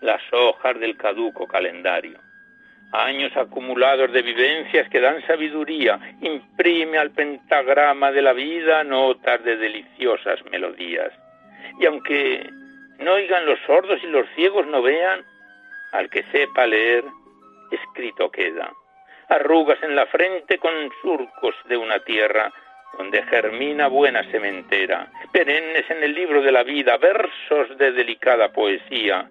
las 0.00 0.22
hojas 0.32 0.78
del 0.78 0.96
caduco 0.96 1.48
calendario. 1.48 2.20
Años 2.92 3.36
acumulados 3.36 4.12
de 4.12 4.22
vivencias 4.22 4.88
que 4.90 5.00
dan 5.00 5.26
sabiduría, 5.26 5.98
imprime 6.20 6.98
al 6.98 7.10
pentagrama 7.10 8.12
de 8.12 8.22
la 8.22 8.32
vida 8.32 8.84
notas 8.84 9.42
de 9.42 9.56
deliciosas 9.56 10.38
melodías. 10.52 11.12
Y 11.80 11.86
aunque 11.86 12.48
no 13.00 13.14
oigan 13.14 13.44
los 13.44 13.58
sordos 13.66 13.98
y 14.04 14.06
los 14.06 14.28
ciegos 14.36 14.68
no 14.68 14.82
vean, 14.82 15.24
al 15.94 16.10
que 16.10 16.24
sepa 16.32 16.66
leer, 16.66 17.04
escrito 17.70 18.30
queda. 18.30 18.72
Arrugas 19.28 19.82
en 19.82 19.94
la 19.94 20.06
frente 20.06 20.58
con 20.58 20.72
surcos 21.00 21.54
de 21.66 21.76
una 21.76 22.00
tierra 22.00 22.52
donde 22.98 23.22
germina 23.22 23.86
buena 23.86 24.28
sementera, 24.30 25.10
perennes 25.32 25.88
en 25.90 26.02
el 26.02 26.14
libro 26.14 26.42
de 26.42 26.52
la 26.52 26.62
vida, 26.62 26.96
versos 26.96 27.76
de 27.78 27.92
delicada 27.92 28.52
poesía, 28.52 29.30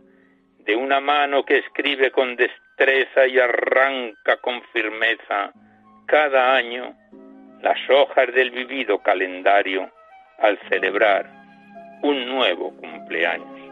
de 0.59 0.75
una 0.75 0.99
mano 0.99 1.43
que 1.43 1.57
escribe 1.59 2.11
con 2.11 2.35
destreza 2.35 3.27
y 3.27 3.39
arranca 3.39 4.37
con 4.37 4.61
firmeza 4.73 5.51
cada 6.07 6.55
año 6.55 6.95
las 7.61 7.77
hojas 7.89 8.33
del 8.33 8.51
vivido 8.51 8.99
calendario 8.99 9.89
al 10.39 10.57
celebrar 10.69 11.29
un 12.01 12.25
nuevo 12.27 12.75
cumpleaños. 12.77 13.63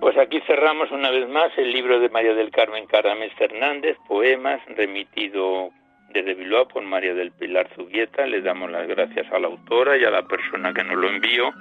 Pues 0.00 0.16
aquí 0.16 0.40
cerramos 0.46 0.90
una 0.90 1.10
vez 1.10 1.28
más 1.28 1.52
el 1.58 1.72
libro 1.72 2.00
de 2.00 2.08
María 2.08 2.32
del 2.32 2.50
Carmen 2.50 2.86
Caramés 2.86 3.32
Fernández, 3.34 3.98
poemas, 4.08 4.60
remitido 4.76 5.70
desde 6.14 6.34
Bilbao 6.34 6.66
por 6.68 6.82
María 6.82 7.14
del 7.14 7.32
Pilar 7.32 7.68
Zubieta. 7.76 8.26
Le 8.26 8.40
damos 8.40 8.70
las 8.70 8.88
gracias 8.88 9.30
a 9.30 9.38
la 9.38 9.48
autora 9.48 9.98
y 9.98 10.04
a 10.04 10.10
la 10.10 10.22
persona 10.22 10.72
que 10.72 10.84
nos 10.84 10.96
lo 10.96 11.08
envió 11.08 11.52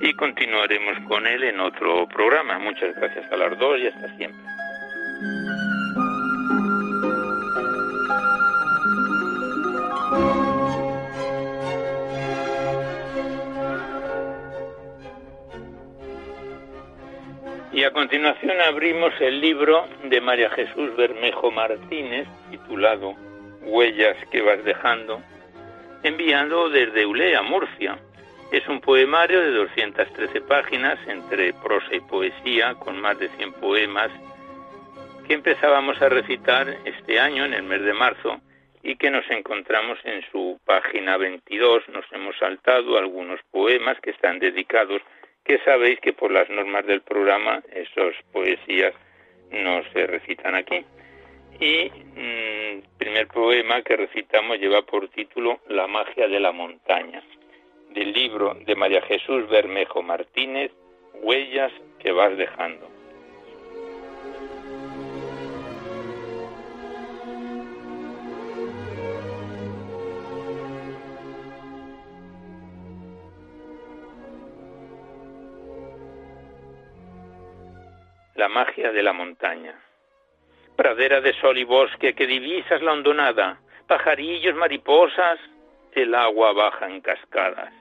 y 0.00 0.12
continuaremos 0.14 0.96
con 1.08 1.26
él 1.26 1.42
en 1.42 1.58
otro 1.58 2.06
programa. 2.08 2.58
Muchas 2.60 2.94
gracias 2.94 3.30
a 3.32 3.36
las 3.36 3.58
dos 3.58 3.78
y 3.80 3.88
hasta 3.88 4.16
siempre. 4.16 4.40
Y 17.72 17.84
a 17.84 17.90
continuación 17.90 18.60
abrimos 18.60 19.14
el 19.18 19.40
libro 19.40 19.88
de 20.04 20.20
María 20.20 20.50
Jesús 20.50 20.94
Bermejo 20.94 21.50
Martínez, 21.50 22.28
titulado 22.50 23.14
Huellas 23.62 24.16
que 24.30 24.42
vas 24.42 24.62
dejando, 24.62 25.22
enviando 26.02 26.68
desde 26.68 27.06
Ulea, 27.06 27.40
Murcia. 27.40 27.98
Es 28.50 28.68
un 28.68 28.82
poemario 28.82 29.40
de 29.40 29.52
213 29.52 30.42
páginas 30.42 30.98
entre 31.06 31.54
prosa 31.54 31.94
y 31.94 32.00
poesía, 32.00 32.74
con 32.74 33.00
más 33.00 33.18
de 33.18 33.30
100 33.30 33.54
poemas, 33.54 34.10
que 35.26 35.32
empezábamos 35.32 36.00
a 36.02 36.10
recitar 36.10 36.76
este 36.84 37.18
año, 37.18 37.46
en 37.46 37.54
el 37.54 37.62
mes 37.62 37.80
de 37.80 37.94
marzo, 37.94 38.38
y 38.82 38.96
que 38.96 39.10
nos 39.10 39.24
encontramos 39.30 39.98
en 40.04 40.22
su 40.30 40.60
página 40.66 41.16
22. 41.16 41.88
Nos 41.88 42.04
hemos 42.12 42.36
saltado 42.36 42.98
algunos 42.98 43.40
poemas 43.50 43.98
que 44.02 44.10
están 44.10 44.40
dedicados 44.40 45.00
que 45.44 45.58
sabéis 45.60 46.00
que 46.00 46.12
por 46.12 46.30
las 46.30 46.48
normas 46.50 46.86
del 46.86 47.02
programa 47.02 47.62
esas 47.72 48.14
poesías 48.32 48.94
no 49.50 49.82
se 49.92 50.06
recitan 50.06 50.54
aquí. 50.54 50.84
Y 51.60 51.92
el 52.16 52.78
mm, 52.78 52.98
primer 52.98 53.28
poema 53.28 53.82
que 53.82 53.96
recitamos 53.96 54.58
lleva 54.58 54.82
por 54.82 55.08
título 55.08 55.60
La 55.68 55.86
magia 55.86 56.28
de 56.28 56.40
la 56.40 56.52
montaña, 56.52 57.22
del 57.90 58.12
libro 58.12 58.54
de 58.54 58.74
María 58.74 59.02
Jesús 59.02 59.48
Bermejo 59.48 60.02
Martínez, 60.02 60.72
Huellas 61.14 61.72
que 61.98 62.10
vas 62.12 62.36
dejando. 62.36 62.88
La 78.42 78.48
magia 78.48 78.90
de 78.90 79.04
la 79.04 79.12
montaña 79.12 79.72
pradera 80.74 81.20
de 81.20 81.32
sol 81.34 81.56
y 81.58 81.62
bosque 81.62 82.12
que 82.12 82.26
divisas 82.26 82.82
la 82.82 82.90
hondonada, 82.90 83.60
pajarillos, 83.86 84.56
mariposas, 84.56 85.38
el 85.92 86.12
agua 86.12 86.52
baja 86.52 86.88
en 86.88 87.00
cascadas. 87.02 87.72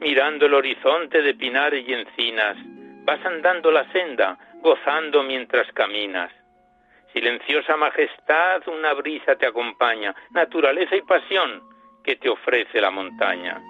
Mirando 0.00 0.44
el 0.44 0.52
horizonte 0.52 1.22
de 1.22 1.32
pinares 1.32 1.88
y 1.88 1.94
encinas, 1.94 2.58
vas 3.06 3.24
andando 3.24 3.70
la 3.70 3.90
senda, 3.90 4.36
gozando 4.60 5.22
mientras 5.22 5.72
caminas. 5.72 6.30
Silenciosa 7.14 7.78
majestad, 7.78 8.68
una 8.68 8.92
brisa 8.92 9.36
te 9.36 9.46
acompaña, 9.46 10.14
naturaleza 10.32 10.94
y 10.94 11.00
pasión 11.00 11.62
que 12.04 12.16
te 12.16 12.28
ofrece 12.28 12.82
la 12.82 12.90
montaña. 12.90 13.62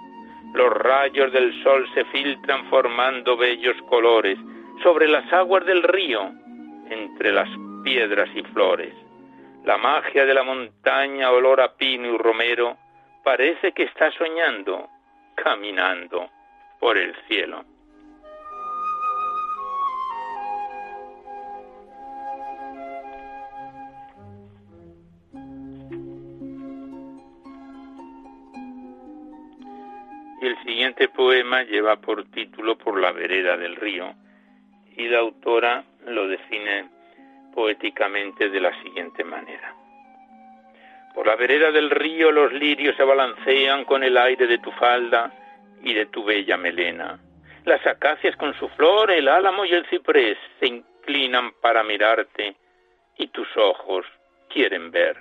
Los 0.53 0.73
rayos 0.73 1.31
del 1.31 1.63
sol 1.63 1.87
se 1.93 2.03
filtran 2.03 2.69
formando 2.69 3.37
bellos 3.37 3.81
colores 3.83 4.37
sobre 4.81 5.07
las 5.07 5.31
aguas 5.31 5.65
del 5.65 5.83
río, 5.83 6.31
entre 6.89 7.31
las 7.31 7.49
piedras 7.83 8.29
y 8.35 8.41
flores. 8.43 8.93
La 9.65 9.77
magia 9.77 10.25
de 10.25 10.33
la 10.33 10.43
montaña, 10.43 11.31
olor 11.31 11.61
a 11.61 11.75
pino 11.75 12.13
y 12.13 12.17
romero, 12.17 12.77
parece 13.23 13.71
que 13.71 13.83
está 13.83 14.11
soñando, 14.11 14.89
caminando 15.35 16.29
por 16.79 16.97
el 16.97 17.15
cielo. 17.27 17.63
Y 30.41 30.45
el 30.45 30.57
siguiente 30.65 31.07
poema 31.07 31.63
lleva 31.63 31.95
por 31.95 32.25
título 32.31 32.77
Por 32.77 32.99
la 32.99 33.13
vereda 33.13 33.55
del 33.55 33.77
río 33.77 34.13
y 34.97 35.07
la 35.07 35.19
autora 35.19 35.83
lo 36.05 36.27
define 36.27 36.89
poéticamente 37.53 38.49
de 38.49 38.59
la 38.59 38.81
siguiente 38.81 39.23
manera. 39.23 39.75
Por 41.13 41.27
la 41.27 41.35
vereda 41.35 41.71
del 41.71 41.89
río 41.89 42.31
los 42.31 42.51
lirios 42.53 42.95
se 42.95 43.03
balancean 43.03 43.85
con 43.85 44.03
el 44.03 44.17
aire 44.17 44.47
de 44.47 44.57
tu 44.57 44.71
falda 44.71 45.31
y 45.83 45.93
de 45.93 46.07
tu 46.07 46.23
bella 46.23 46.57
melena. 46.57 47.19
Las 47.65 47.85
acacias 47.85 48.35
con 48.35 48.53
su 48.55 48.67
flor, 48.69 49.11
el 49.11 49.27
álamo 49.27 49.63
y 49.65 49.71
el 49.71 49.85
ciprés 49.87 50.37
se 50.59 50.67
inclinan 50.67 51.51
para 51.61 51.83
mirarte 51.83 52.55
y 53.17 53.27
tus 53.27 53.47
ojos 53.55 54.05
quieren 54.49 54.91
ver. 54.91 55.17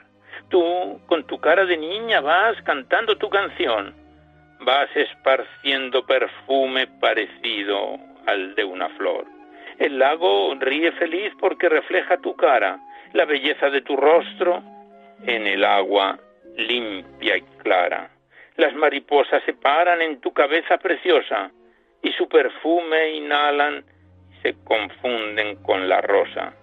Tú, 0.48 1.00
con 1.06 1.26
tu 1.26 1.38
cara 1.38 1.64
de 1.66 1.76
niña, 1.76 2.20
vas 2.20 2.60
cantando 2.62 3.16
tu 3.16 3.28
canción, 3.28 3.94
vas 4.60 4.88
esparciendo 4.96 6.04
perfume 6.06 6.86
parecido 7.00 7.98
al 8.26 8.54
de 8.54 8.64
una 8.64 8.88
flor. 8.90 9.26
El 9.82 9.98
lago 9.98 10.54
ríe 10.60 10.92
feliz 10.92 11.32
porque 11.40 11.68
refleja 11.68 12.16
tu 12.18 12.36
cara, 12.36 12.78
la 13.14 13.24
belleza 13.24 13.68
de 13.68 13.80
tu 13.80 13.96
rostro 13.96 14.62
en 15.26 15.44
el 15.44 15.64
agua 15.64 16.20
limpia 16.56 17.38
y 17.38 17.42
clara. 17.64 18.08
Las 18.58 18.76
mariposas 18.76 19.42
se 19.42 19.54
paran 19.54 20.00
en 20.00 20.20
tu 20.20 20.32
cabeza 20.32 20.78
preciosa 20.78 21.50
y 22.00 22.12
su 22.12 22.28
perfume 22.28 23.10
inhalan 23.14 23.84
y 24.30 24.42
se 24.42 24.54
confunden 24.62 25.56
con 25.64 25.88
la 25.88 26.00
rosa. 26.00 26.54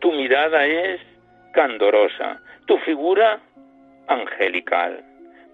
Tu 0.00 0.12
mirada 0.12 0.66
es 0.66 1.00
candorosa, 1.54 2.42
tu 2.66 2.76
figura 2.80 3.40
angelical, 4.06 5.02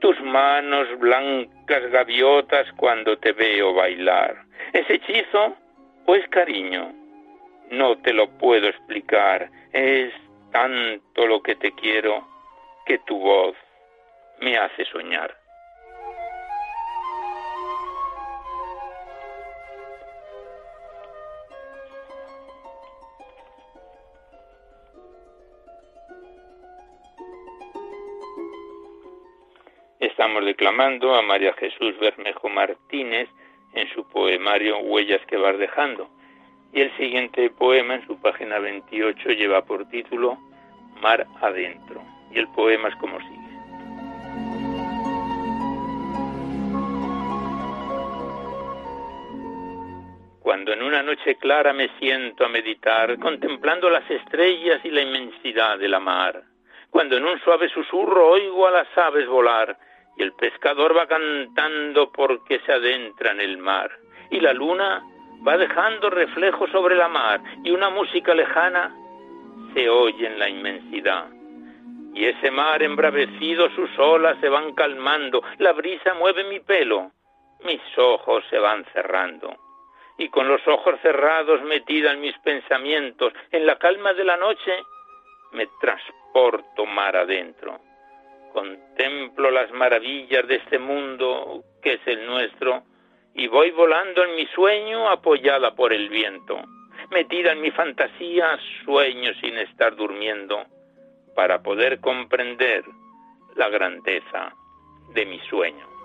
tus 0.01 0.21
manos 0.23 0.89
blancas 0.99 1.89
gaviotas 1.93 2.67
cuando 2.73 3.17
te 3.17 3.31
veo 3.31 3.75
bailar. 3.75 4.43
Ese 4.73 4.95
hechizo 4.95 5.57
pues 6.07 6.27
cariño, 6.29 6.93
no 7.71 7.99
te 7.99 8.13
lo 8.13 8.29
puedo 8.39 8.69
explicar, 8.69 9.51
es 9.73 10.15
tanto 10.53 11.27
lo 11.27 11.43
que 11.43 11.57
te 11.57 11.73
quiero 11.73 12.25
que 12.87 12.99
tu 13.01 13.19
voz 13.19 13.57
me 14.41 14.57
hace 14.57 14.85
soñar. 14.85 15.37
Estamos 29.99 30.45
declamando 30.45 31.15
a 31.15 31.23
María 31.23 31.53
Jesús 31.55 31.99
Bermejo 31.99 32.49
Martínez, 32.49 33.29
en 33.77 33.89
su 33.95 34.05
poemario 34.09 34.79
Huellas 34.79 35.25
que 35.27 35.37
vas 35.37 35.57
dejando. 35.59 36.09
Y 36.73 36.81
el 36.81 36.97
siguiente 36.97 37.51
poema 37.51 37.95
en 37.95 38.07
su 38.07 38.21
página 38.21 38.59
28 38.59 39.29
lleva 39.31 39.65
por 39.65 39.89
título 39.89 40.39
Mar 41.01 41.27
adentro. 41.41 42.03
Y 42.33 42.39
el 42.39 42.49
poema 42.49 42.89
es 42.89 42.97
como 42.97 43.19
sigue. 43.21 43.47
Cuando 50.41 50.73
en 50.73 50.83
una 50.83 51.03
noche 51.03 51.37
clara 51.37 51.73
me 51.73 51.89
siento 51.99 52.45
a 52.45 52.49
meditar, 52.49 53.19
contemplando 53.19 53.91
las 53.91 54.09
estrellas 54.11 54.81
y 54.85 54.91
la 54.91 55.03
inmensidad 55.03 55.79
de 55.79 55.89
la 55.89 56.01
mar, 56.01 56.43
cuando 56.91 57.17
en 57.17 57.25
un 57.25 57.39
suave 57.41 57.69
susurro 57.69 58.29
oigo 58.29 58.67
a 58.67 58.71
las 58.71 58.97
aves 58.97 59.27
volar, 59.27 59.77
y 60.17 60.23
el 60.23 60.33
pescador 60.33 60.97
va 60.97 61.07
cantando 61.07 62.11
porque 62.11 62.61
se 62.61 62.73
adentra 62.73 63.33
en 63.33 63.41
el 63.41 63.59
mar, 63.59 63.91
y 64.31 64.41
la 64.41 64.53
luna 64.53 65.03
va 65.47 65.57
dejando 65.59 66.11
reflejos 66.11 66.71
sobre 66.71 66.97
la 66.97 67.09
mar, 67.09 67.41
y 67.63 67.71
una 67.71 67.91
música 67.91 68.35
lejana 68.35 68.95
se 69.75 69.89
oye 69.89 70.27
en 70.27 70.39
la 70.39 70.49
inmensidad. 70.49 71.27
Y 72.15 72.25
ese 72.25 72.51
mar 72.51 72.83
embravecido, 72.83 73.69
sus 73.71 73.91
olas 73.99 74.39
se 74.41 74.49
van 74.49 74.73
calmando, 74.73 75.43
la 75.59 75.73
brisa 75.73 76.15
mueve 76.15 76.45
mi 76.45 76.61
pelo, 76.61 77.11
mis 77.65 77.83
ojos 77.99 78.43
se 78.49 78.59
van 78.59 78.87
cerrando. 78.95 79.55
Y 80.17 80.31
con 80.31 80.49
los 80.49 80.67
ojos 80.67 80.99
cerrados 81.03 81.61
metida 81.63 82.13
en 82.13 82.23
mis 82.23 82.37
pensamientos, 82.39 83.35
en 83.51 83.67
la 83.67 83.77
calma 83.79 84.15
de 84.15 84.25
la 84.25 84.39
noche, 84.39 84.83
me 85.53 85.67
transporto 85.79 86.87
mar 86.87 87.17
adentro 87.17 87.86
contemplo 88.57 89.51
las 89.51 89.71
maravillas 89.73 90.49
de 90.49 90.57
este 90.57 90.79
mundo 90.79 91.63
que 91.83 91.95
es 91.95 92.01
el 92.07 92.25
nuestro 92.25 92.85
y 93.35 93.49
voy 93.49 93.71
volando 93.73 94.25
en 94.25 94.35
mi 94.35 94.47
sueño 94.47 95.11
apoyada 95.11 95.75
por 95.75 95.93
el 95.93 96.09
viento. 96.09 96.63
Metida 97.11 97.53
en 97.53 97.61
mi 97.61 97.71
fantasía, 97.71 98.59
sueño 98.87 99.35
sin 99.43 99.59
estar 99.59 99.95
durmiendo 99.95 100.65
para 101.35 101.63
poder 101.63 102.01
comprender 102.01 102.83
la 103.57 103.69
grandeza 103.69 104.55
de 105.13 105.27
mi 105.27 105.39
sueño. 105.51 105.96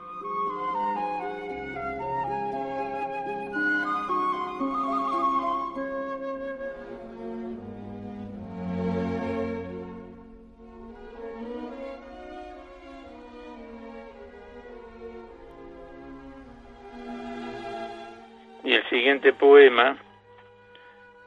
Siguiente 19.11 19.33
poema 19.33 19.97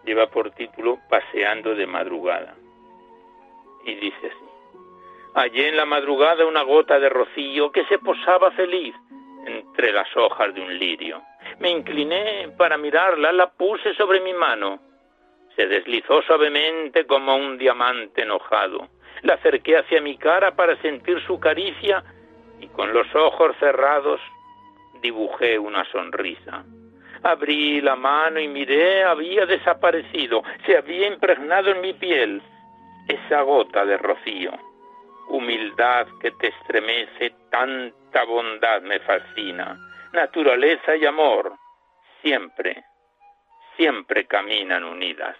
lleva 0.06 0.26
por 0.28 0.50
título 0.52 1.00
Paseando 1.10 1.74
de 1.74 1.86
madrugada. 1.86 2.54
Y 3.84 3.94
dice 3.96 4.26
así. 4.26 4.78
Hallé 5.34 5.68
en 5.68 5.76
la 5.76 5.84
madrugada 5.84 6.46
una 6.46 6.62
gota 6.62 6.98
de 6.98 7.10
rocío 7.10 7.70
que 7.72 7.84
se 7.84 7.98
posaba 7.98 8.52
feliz 8.52 8.94
entre 9.44 9.92
las 9.92 10.08
hojas 10.16 10.54
de 10.54 10.62
un 10.62 10.78
lirio. 10.78 11.20
Me 11.58 11.70
incliné 11.70 12.48
para 12.56 12.78
mirarla, 12.78 13.32
la 13.32 13.50
puse 13.50 13.92
sobre 13.96 14.20
mi 14.20 14.32
mano. 14.32 14.80
Se 15.54 15.66
deslizó 15.66 16.22
suavemente 16.22 17.06
como 17.06 17.36
un 17.36 17.58
diamante 17.58 18.22
enojado. 18.22 18.88
La 19.20 19.34
acerqué 19.34 19.76
hacia 19.76 20.00
mi 20.00 20.16
cara 20.16 20.56
para 20.56 20.80
sentir 20.80 21.20
su 21.26 21.38
caricia 21.38 22.02
y 22.60 22.66
con 22.68 22.94
los 22.94 23.14
ojos 23.14 23.54
cerrados 23.60 24.22
dibujé 25.02 25.58
una 25.58 25.84
sonrisa. 25.92 26.64
Abrí 27.24 27.80
la 27.80 27.96
mano 27.96 28.38
y 28.38 28.46
miré, 28.48 29.02
había 29.02 29.46
desaparecido, 29.46 30.42
se 30.66 30.76
había 30.76 31.06
impregnado 31.08 31.70
en 31.70 31.80
mi 31.80 31.94
piel. 31.94 32.42
esa 33.08 33.42
gota 33.42 33.84
de 33.84 33.98
rocío, 33.98 34.52
humildad 35.28 36.06
que 36.20 36.30
te 36.32 36.48
estremece, 36.48 37.34
tanta 37.50 38.24
bondad 38.24 38.80
me 38.82 38.98
fascina, 39.00 39.78
naturaleza 40.12 40.96
y 40.96 41.04
amor, 41.04 41.52
siempre, 42.22 42.84
siempre 43.76 44.26
caminan 44.26 44.84
unidas. 44.84 45.36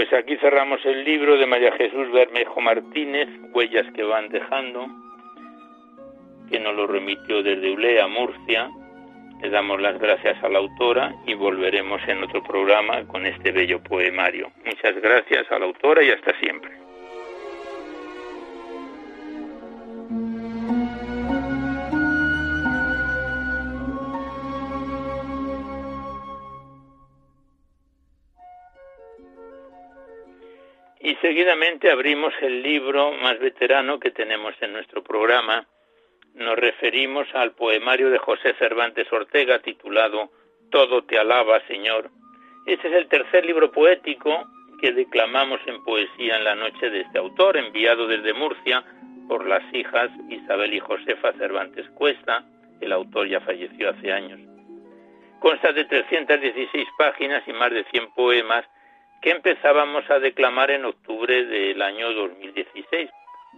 Pues 0.00 0.14
aquí 0.14 0.34
cerramos 0.38 0.80
el 0.86 1.04
libro 1.04 1.36
de 1.36 1.44
María 1.44 1.72
Jesús 1.72 2.10
Bermejo 2.10 2.58
Martínez, 2.62 3.28
Huellas 3.52 3.84
que 3.92 4.02
van 4.02 4.30
dejando, 4.30 4.86
que 6.50 6.58
nos 6.58 6.74
lo 6.74 6.86
remitió 6.86 7.42
desde 7.42 7.70
Ulea, 7.70 8.06
Murcia. 8.06 8.70
Le 9.42 9.50
damos 9.50 9.78
las 9.78 9.98
gracias 9.98 10.42
a 10.42 10.48
la 10.48 10.60
autora 10.60 11.14
y 11.26 11.34
volveremos 11.34 12.00
en 12.08 12.22
otro 12.22 12.42
programa 12.42 13.06
con 13.08 13.26
este 13.26 13.52
bello 13.52 13.82
poemario. 13.82 14.50
Muchas 14.64 14.98
gracias 15.02 15.52
a 15.52 15.58
la 15.58 15.66
autora 15.66 16.02
y 16.02 16.08
hasta 16.08 16.32
siempre. 16.40 16.70
Y 31.10 31.16
seguidamente 31.16 31.90
abrimos 31.90 32.32
el 32.40 32.62
libro 32.62 33.10
más 33.10 33.36
veterano 33.40 33.98
que 33.98 34.12
tenemos 34.12 34.54
en 34.60 34.72
nuestro 34.72 35.02
programa. 35.02 35.66
Nos 36.34 36.54
referimos 36.54 37.26
al 37.34 37.50
poemario 37.50 38.10
de 38.10 38.18
José 38.18 38.54
Cervantes 38.60 39.12
Ortega 39.12 39.58
titulado 39.58 40.30
Todo 40.70 41.02
te 41.02 41.18
alaba, 41.18 41.66
Señor. 41.66 42.10
Este 42.64 42.86
es 42.86 42.94
el 42.94 43.08
tercer 43.08 43.44
libro 43.44 43.72
poético 43.72 44.46
que 44.80 44.92
declamamos 44.92 45.58
en 45.66 45.82
poesía 45.82 46.36
en 46.36 46.44
la 46.44 46.54
noche 46.54 46.88
de 46.90 47.00
este 47.00 47.18
autor, 47.18 47.56
enviado 47.56 48.06
desde 48.06 48.32
Murcia 48.32 48.84
por 49.26 49.48
las 49.48 49.64
hijas 49.74 50.12
Isabel 50.28 50.72
y 50.74 50.78
Josefa 50.78 51.32
Cervantes 51.32 51.90
Cuesta. 51.96 52.44
El 52.80 52.92
autor 52.92 53.26
ya 53.26 53.40
falleció 53.40 53.90
hace 53.90 54.12
años. 54.12 54.38
Consta 55.40 55.72
de 55.72 55.86
316 55.86 56.86
páginas 56.96 57.42
y 57.48 57.52
más 57.52 57.72
de 57.72 57.82
100 57.90 58.12
poemas 58.14 58.64
que 59.20 59.30
empezábamos 59.30 60.08
a 60.10 60.18
declamar 60.18 60.70
en 60.70 60.84
octubre 60.84 61.44
del 61.44 61.80
año 61.82 62.12
2016, 62.12 63.10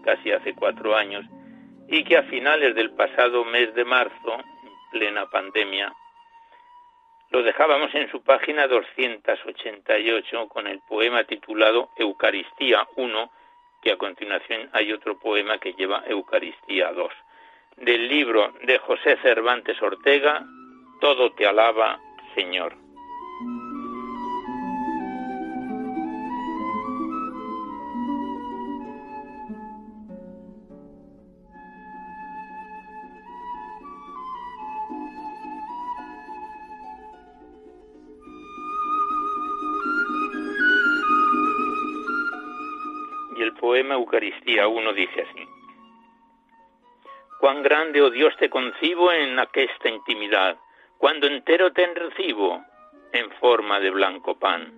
casi 0.05 0.33
hace 0.33 0.55
cuatro 0.55 0.97
años, 0.97 1.25
y 1.89 2.05
que 2.05 2.17
a 2.17 2.25
finales 2.25 2.75
del 2.75 2.91
pasado 2.93 3.45
mes 3.45 3.75
de 3.75 3.85
marzo, 3.85 4.35
en 4.35 4.91
plena 4.91 5.27
pandemia, 5.27 5.93
lo 7.31 7.43
dejábamos 7.43 7.95
en 7.95 8.11
su 8.11 8.23
página 8.23 8.67
288 8.67 10.49
con 10.49 10.67
el 10.67 10.81
poema 10.81 11.25
titulado 11.25 11.91
Eucaristía 11.97 12.87
1, 12.97 13.33
que 13.83 13.93
a 13.93 13.97
continuación 13.97 14.69
hay 14.73 14.93
otro 14.93 15.19
poema 15.19 15.59
que 15.59 15.73
lleva 15.73 16.05
Eucaristía 16.07 16.93
2, 16.93 17.13
del 17.77 18.09
libro 18.09 18.53
de 18.65 18.79
José 18.79 19.17
Cervantes 19.23 19.81
Ortega, 19.81 20.45
Todo 21.01 21.33
te 21.33 21.47
alaba, 21.47 21.99
Señor. 22.35 22.82
Eucaristía 44.23 44.69
1 44.69 44.93
dice 44.93 45.23
así. 45.23 45.49
Cuán 47.41 47.63
grande, 47.63 48.01
oh 48.01 48.11
Dios, 48.11 48.33
te 48.39 48.49
concibo 48.49 49.11
en 49.11 49.37
aquesta 49.37 49.89
intimidad, 49.89 50.57
cuando 50.97 51.27
entero 51.27 51.73
te 51.73 51.85
recibo 51.87 52.63
en 53.13 53.31
forma 53.41 53.81
de 53.81 53.91
blanco 53.91 54.39
pan, 54.39 54.73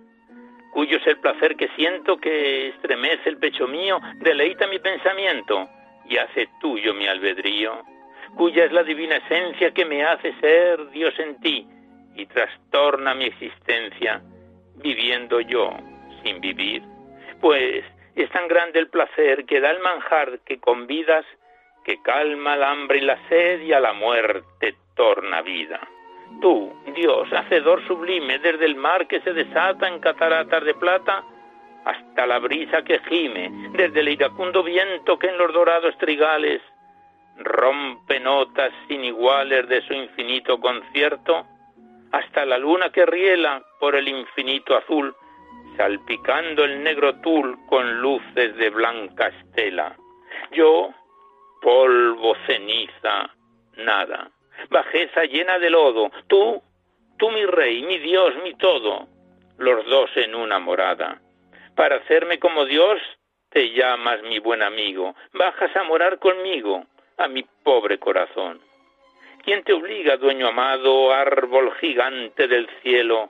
cuyo 0.73 0.97
es 0.97 1.05
el 1.05 1.19
placer 1.19 1.55
que 1.55 1.67
siento 1.75 2.17
que 2.17 2.69
estremece 2.69 3.29
el 3.29 3.37
pecho 3.37 3.67
mío, 3.67 3.99
deleita 4.15 4.65
mi 4.65 4.79
pensamiento 4.79 5.69
y 6.05 6.17
hace 6.17 6.49
tuyo 6.59 6.95
mi 6.95 7.07
albedrío, 7.07 7.83
cuya 8.35 8.65
es 8.65 8.71
la 8.71 8.81
divina 8.81 9.17
esencia 9.17 9.71
que 9.71 9.85
me 9.85 10.03
hace 10.03 10.33
ser 10.39 10.89
Dios 10.89 11.13
en 11.19 11.39
ti 11.39 11.67
y 12.15 12.25
trastorna 12.25 13.13
mi 13.13 13.25
existencia, 13.25 14.23
viviendo 14.77 15.39
yo 15.39 15.69
sin 16.23 16.41
vivir. 16.41 16.81
Pues 17.39 17.85
es 18.15 18.29
tan 18.31 18.47
grande 18.47 18.79
el 18.79 18.87
placer 18.87 19.45
que 19.45 19.59
da 19.59 19.71
el 19.71 19.79
manjar 19.79 20.39
que 20.45 20.59
convidas, 20.59 21.25
que 21.83 22.01
calma 22.01 22.55
el 22.55 22.63
hambre 22.63 22.99
y 22.99 23.01
la 23.01 23.17
sed 23.27 23.61
y 23.61 23.73
a 23.73 23.79
la 23.79 23.93
muerte 23.93 24.75
torna 24.95 25.41
vida. 25.41 25.79
Tú, 26.41 26.73
Dios, 26.95 27.31
hacedor 27.31 27.85
sublime, 27.85 28.39
desde 28.39 28.65
el 28.65 28.75
mar 28.75 29.07
que 29.07 29.21
se 29.21 29.33
desata 29.33 29.87
en 29.87 29.99
cataratas 29.99 30.63
de 30.63 30.73
plata, 30.73 31.23
hasta 31.85 32.25
la 32.25 32.39
brisa 32.39 32.81
que 32.83 32.99
gime, 33.07 33.51
desde 33.73 33.99
el 33.99 34.09
iracundo 34.09 34.63
viento 34.63 35.19
que 35.19 35.27
en 35.27 35.37
los 35.37 35.53
dorados 35.53 35.95
trigales 35.99 36.61
rompe 37.37 38.19
notas 38.19 38.71
sin 38.87 39.03
iguales 39.03 39.67
de 39.67 39.81
su 39.81 39.93
infinito 39.93 40.59
concierto, 40.59 41.45
hasta 42.11 42.45
la 42.45 42.57
luna 42.57 42.89
que 42.89 43.05
riela 43.05 43.61
por 43.79 43.95
el 43.95 44.07
infinito 44.07 44.75
azul, 44.75 45.15
salpicando 45.77 46.63
el 46.63 46.83
negro 46.83 47.15
tul 47.21 47.57
con 47.67 48.01
luces 48.01 48.55
de 48.55 48.69
blanca 48.69 49.27
estela. 49.27 49.95
Yo, 50.51 50.89
polvo, 51.61 52.35
ceniza, 52.45 53.29
nada, 53.77 54.29
bajeza 54.69 55.23
llena 55.25 55.59
de 55.59 55.69
lodo, 55.69 56.11
tú, 56.27 56.61
tú 57.17 57.29
mi 57.31 57.45
rey, 57.45 57.83
mi 57.83 57.97
Dios, 57.99 58.33
mi 58.43 58.53
todo, 58.55 59.07
los 59.57 59.85
dos 59.85 60.09
en 60.15 60.35
una 60.35 60.59
morada. 60.59 61.21
Para 61.75 61.97
hacerme 61.97 62.39
como 62.39 62.65
Dios, 62.65 63.01
te 63.49 63.71
llamas 63.71 64.21
mi 64.23 64.39
buen 64.39 64.61
amigo, 64.61 65.15
bajas 65.33 65.75
a 65.75 65.83
morar 65.83 66.19
conmigo, 66.19 66.85
a 67.17 67.27
mi 67.27 67.43
pobre 67.63 67.97
corazón. 67.97 68.59
¿Quién 69.43 69.63
te 69.63 69.73
obliga, 69.73 70.17
dueño 70.17 70.47
amado, 70.47 71.13
árbol 71.13 71.73
gigante 71.79 72.47
del 72.47 72.67
cielo, 72.81 73.29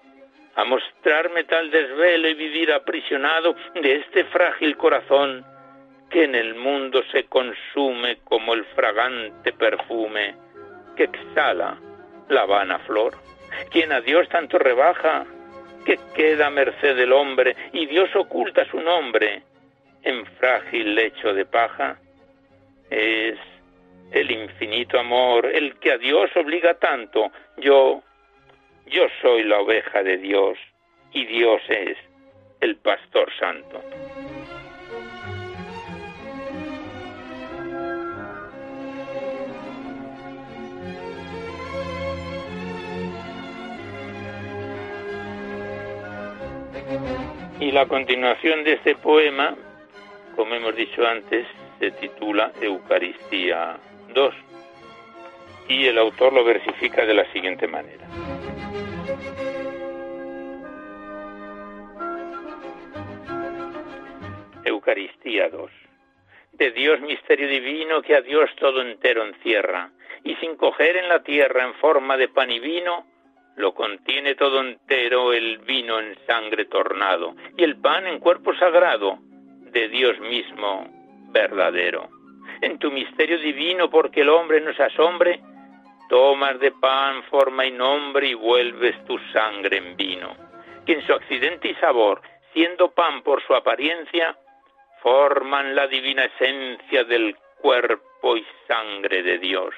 a 0.56 0.64
mostrarme 0.64 1.43
tal 1.43 1.70
desvelo 1.70 2.30
y 2.30 2.34
vivir 2.34 2.72
aprisionado 2.72 3.56
de 3.76 3.95
este 3.95 4.24
frágil 4.26 4.78
corazón 4.78 5.45
que 6.10 6.24
en 6.24 6.36
el 6.36 6.56
mundo 6.56 7.03
se 7.12 7.26
consume 7.26 8.18
como 8.24 8.53
el 8.53 8.64
fragante 8.76 9.51
perfume 9.53 10.36
que 10.95 11.03
exhala 11.03 11.78
la 12.30 12.45
vana 12.45 12.80
flor. 12.80 13.16
Quien 13.70 13.91
a 13.91 14.01
Dios 14.01 14.28
tanto 14.30 14.58
rebaja, 14.58 15.26
que 15.86 15.99
queda 16.16 16.47
a 16.47 16.49
merced 16.49 16.95
del 16.95 17.14
hombre 17.14 17.56
y 17.74 17.86
Dios 17.86 18.10
oculta 18.16 18.66
su 18.66 18.80
nombre 18.80 19.43
en 20.03 20.26
frágil 20.38 20.95
lecho 20.95 21.34
de 21.34 21.45
paja, 21.45 21.97
es 22.89 23.38
el 24.12 24.32
infinito 24.32 24.99
amor 24.99 25.45
el 25.45 25.76
que 25.80 25.91
a 25.91 25.97
Dios 25.97 26.30
obliga 26.36 26.76
tanto. 26.76 27.32
Yo, 27.58 28.01
yo 28.88 29.08
soy 29.22 29.44
la 29.44 29.60
oveja 29.60 30.04
de 30.04 30.18
Dios 30.18 30.58
y 31.12 31.26
Dios 31.26 31.62
es 31.70 31.98
el 32.62 32.76
pastor 32.78 33.32
santo. 33.40 33.82
Y 47.60 47.72
la 47.72 47.88
continuación 47.88 48.64
de 48.64 48.74
este 48.74 48.96
poema, 48.96 49.56
como 50.36 50.54
hemos 50.54 50.76
dicho 50.76 51.06
antes, 51.08 51.48
se 51.80 51.92
titula 51.92 52.52
Eucaristía 52.62 53.78
2 54.14 54.45
y 55.68 55.86
el 55.88 55.97
autor 55.97 56.34
lo 56.34 56.43
versifica 56.43 57.05
de 57.05 57.13
la 57.13 57.32
siguiente 57.32 57.68
manera. 57.68 58.05
Eucaristía 64.63 65.49
2. 65.49 65.72
De 66.53 66.72
Dios 66.72 67.01
misterio 67.01 67.47
divino 67.47 68.01
que 68.01 68.16
a 68.16 68.22
Dios 68.22 68.49
todo 68.59 68.82
entero 68.82 69.26
encierra, 69.26 69.91
y 70.24 70.36
sin 70.36 70.55
coger 70.55 70.97
en 70.97 71.09
la 71.09 71.22
tierra 71.24 71.66
en 71.66 71.74
forma 71.76 72.18
de 72.18 72.30
pan 72.30 72.51
y 72.51 72.59
vino, 72.59 73.05
lo 73.55 73.74
contiene 73.74 74.36
todo 74.36 74.61
entero 74.61 75.34
el 75.34 75.59
vino 75.59 75.99
en 75.99 76.16
sangre 76.26 76.66
tornado, 76.66 77.36
y 77.57 77.63
el 77.63 77.78
pan 77.78 78.07
en 78.07 78.20
cuerpo 78.20 78.55
sagrado, 78.55 79.20
de 79.72 79.88
Dios 79.89 80.20
mismo 80.20 80.88
verdadero. 81.32 82.09
En 82.61 82.80
tu 82.80 82.91
misterio 82.91 83.38
divino, 83.39 83.89
porque 83.89 84.22
el 84.22 84.30
hombre 84.30 84.61
nos 84.61 84.80
asombre, 84.80 85.41
tomas 86.10 86.60
de 86.60 86.72
pan 86.72 87.24
forma 87.24 87.66
y 87.66 87.72
nombre 87.72 88.28
y 88.28 88.34
vuelves 88.34 89.03
tu 89.06 89.18
sangre 89.34 89.78
en 89.78 89.95
vino, 89.95 90.36
que 90.86 90.93
en 90.93 91.06
su 91.06 91.14
accidente 91.14 91.70
y 91.70 91.76
sabor, 91.76 92.22
siendo 92.53 92.91
pan 92.91 93.22
por 93.24 93.41
su 93.43 93.53
apariencia, 93.56 94.38
forman 95.01 95.76
la 95.76 95.88
divina 95.88 96.26
esencia 96.26 97.03
del 97.03 97.36
cuerpo 97.62 98.38
y 98.38 98.45
sangre 98.68 99.24
de 99.24 99.38
Dios. 99.39 99.74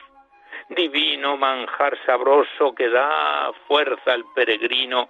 Divino 0.69 1.38
manjar 1.38 1.97
sabroso 2.05 2.75
que 2.75 2.89
da 2.89 3.51
fuerza 3.67 4.13
al 4.13 4.25
peregrino 4.36 5.09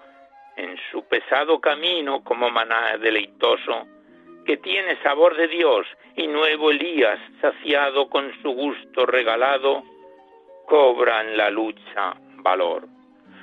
en 0.56 0.78
su 0.92 1.08
pesado 1.08 1.60
camino 1.60 2.24
como 2.24 2.50
maná 2.50 2.98
deleitoso, 2.98 3.88
que 4.46 4.58
tiene 4.58 5.02
sabor 5.04 5.36
de 5.36 5.48
Dios 5.48 5.86
y 6.16 6.28
nuevo 6.28 6.72
Elías, 6.72 7.20
saciado 7.42 8.10
con 8.10 8.32
su 8.42 8.52
gusto 8.52 9.06
regalado, 9.06 9.84
cobra 10.68 11.22
en 11.22 11.38
la 11.38 11.50
lucha 11.50 12.14
valor. 12.44 12.88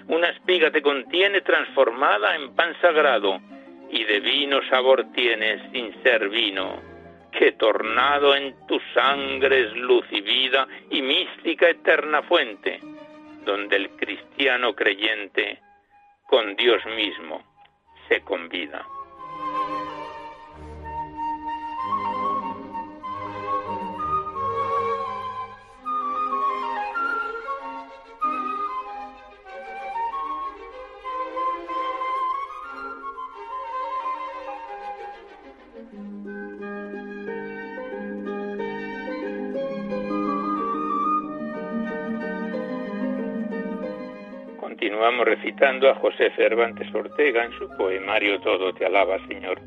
Una 0.08 0.28
espiga 0.28 0.70
te 0.70 0.82
contiene 0.82 1.40
transformada 1.40 2.36
en 2.36 2.54
pan 2.54 2.76
sagrado, 2.80 3.40
y 3.90 4.04
de 4.04 4.20
vino 4.20 4.60
sabor 4.68 5.06
tienes 5.14 5.60
sin 5.72 6.02
ser 6.02 6.28
vino, 6.28 6.82
que 7.32 7.52
tornado 7.52 8.36
en 8.36 8.54
tu 8.66 8.78
sangre 8.92 9.62
es 9.62 9.72
luz 9.72 10.04
y 10.10 10.20
vida 10.20 10.68
y 10.90 11.00
mística 11.00 11.68
eterna 11.70 12.22
fuente, 12.22 12.80
donde 13.44 13.76
el 13.76 13.90
cristiano 13.90 14.74
creyente 14.74 15.60
con 16.26 16.54
Dios 16.56 16.84
mismo 16.86 17.42
se 18.08 18.20
convida. 18.20 18.84
Continuamos 44.84 45.24
recitando 45.24 45.88
a 45.88 45.94
José 45.94 46.30
Cervantes 46.36 46.94
Ortega 46.94 47.42
en 47.42 47.52
su 47.52 47.74
poemario 47.74 48.38
Todo 48.42 48.74
te 48.74 48.84
alaba, 48.84 49.16
Señor. 49.26 49.58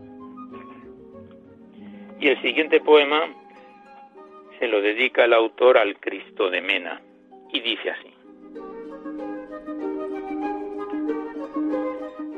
Y 2.19 2.27
el 2.27 2.39
siguiente 2.43 2.79
poema 2.81 3.23
se 4.59 4.67
lo 4.67 4.79
dedica 4.79 5.25
el 5.25 5.33
autor 5.33 5.79
al 5.79 5.99
Cristo 5.99 6.51
de 6.51 6.61
Mena 6.61 7.01
y 7.51 7.61
dice 7.61 7.89
así. 7.89 8.13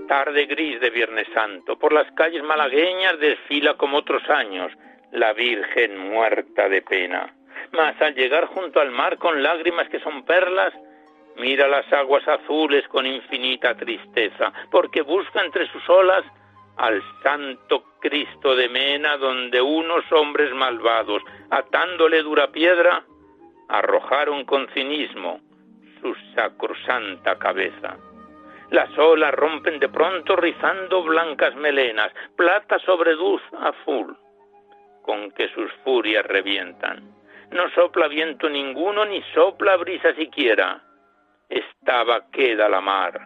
Tarde 0.07 0.45
gris 0.45 0.80
de 0.80 0.89
Viernes 0.89 1.27
Santo, 1.34 1.77
por 1.77 1.91
las 1.91 2.09
calles 2.13 2.43
malagueñas 2.43 3.19
desfila 3.19 3.73
como 3.73 3.97
otros 3.97 4.23
años 4.30 4.71
la 5.11 5.34
Virgen 5.34 5.97
muerta 5.97 6.69
de 6.69 6.82
pena. 6.82 7.36
Mas 7.73 8.01
al 8.01 8.15
llegar 8.15 8.45
junto 8.45 8.80
al 8.80 8.91
mar 8.91 9.17
con 9.17 9.43
lágrimas 9.43 9.89
que 9.89 9.99
son 9.99 10.23
perlas, 10.23 10.73
mira 11.40 11.68
las 11.68 11.92
aguas 11.94 12.28
azules 12.28 12.88
con 12.90 13.06
infinita 13.06 13.76
tristeza, 13.76 14.52
porque 14.70 15.02
busca 15.02 15.44
entre 15.44 15.68
sus 15.72 15.88
olas 15.90 16.24
al 16.78 17.02
santo 17.24 17.84
Cristo 18.00 18.56
de 18.56 18.70
Mena, 18.70 19.18
donde 19.18 19.62
unos 19.62 20.10
hombres 20.12 20.54
malvados, 20.54 21.22
atándole 21.50 22.22
dura 22.24 22.52
piedra, 22.52 23.04
arrojaron 23.68 24.46
con 24.46 24.68
cinismo 24.70 25.42
su 26.02 26.16
sacrosanta 26.36 27.38
cabeza. 27.38 27.98
Las 28.70 28.96
olas 28.98 29.34
rompen 29.34 29.80
de 29.80 29.90
pronto 29.90 30.36
rizando 30.36 31.04
blancas 31.04 31.56
melenas, 31.56 32.14
plata 32.36 32.80
sobre 32.80 33.16
luz 33.16 33.42
azul, 33.60 34.16
con 35.02 35.32
que 35.32 35.50
sus 35.50 35.72
furias 35.84 36.26
revientan. 36.26 37.16
No 37.52 37.70
sopla 37.72 38.08
viento 38.08 38.48
ninguno, 38.48 39.06
ni 39.06 39.22
sopla 39.34 39.76
brisa 39.78 40.14
siquiera 40.14 40.84
estaba 41.50 42.30
queda 42.32 42.70
la 42.70 42.82
mar, 42.82 43.20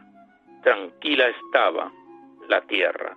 tranquila 0.64 1.28
estaba 1.28 1.92
la 2.48 2.62
tierra. 2.62 3.16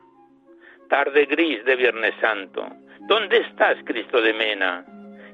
Tarde 0.88 1.26
gris 1.26 1.64
de 1.64 1.76
Viernes 1.76 2.14
Santo, 2.20 2.66
¿dónde 3.08 3.38
estás, 3.38 3.76
Cristo 3.84 4.20
de 4.20 4.32
Mena? 4.32 4.84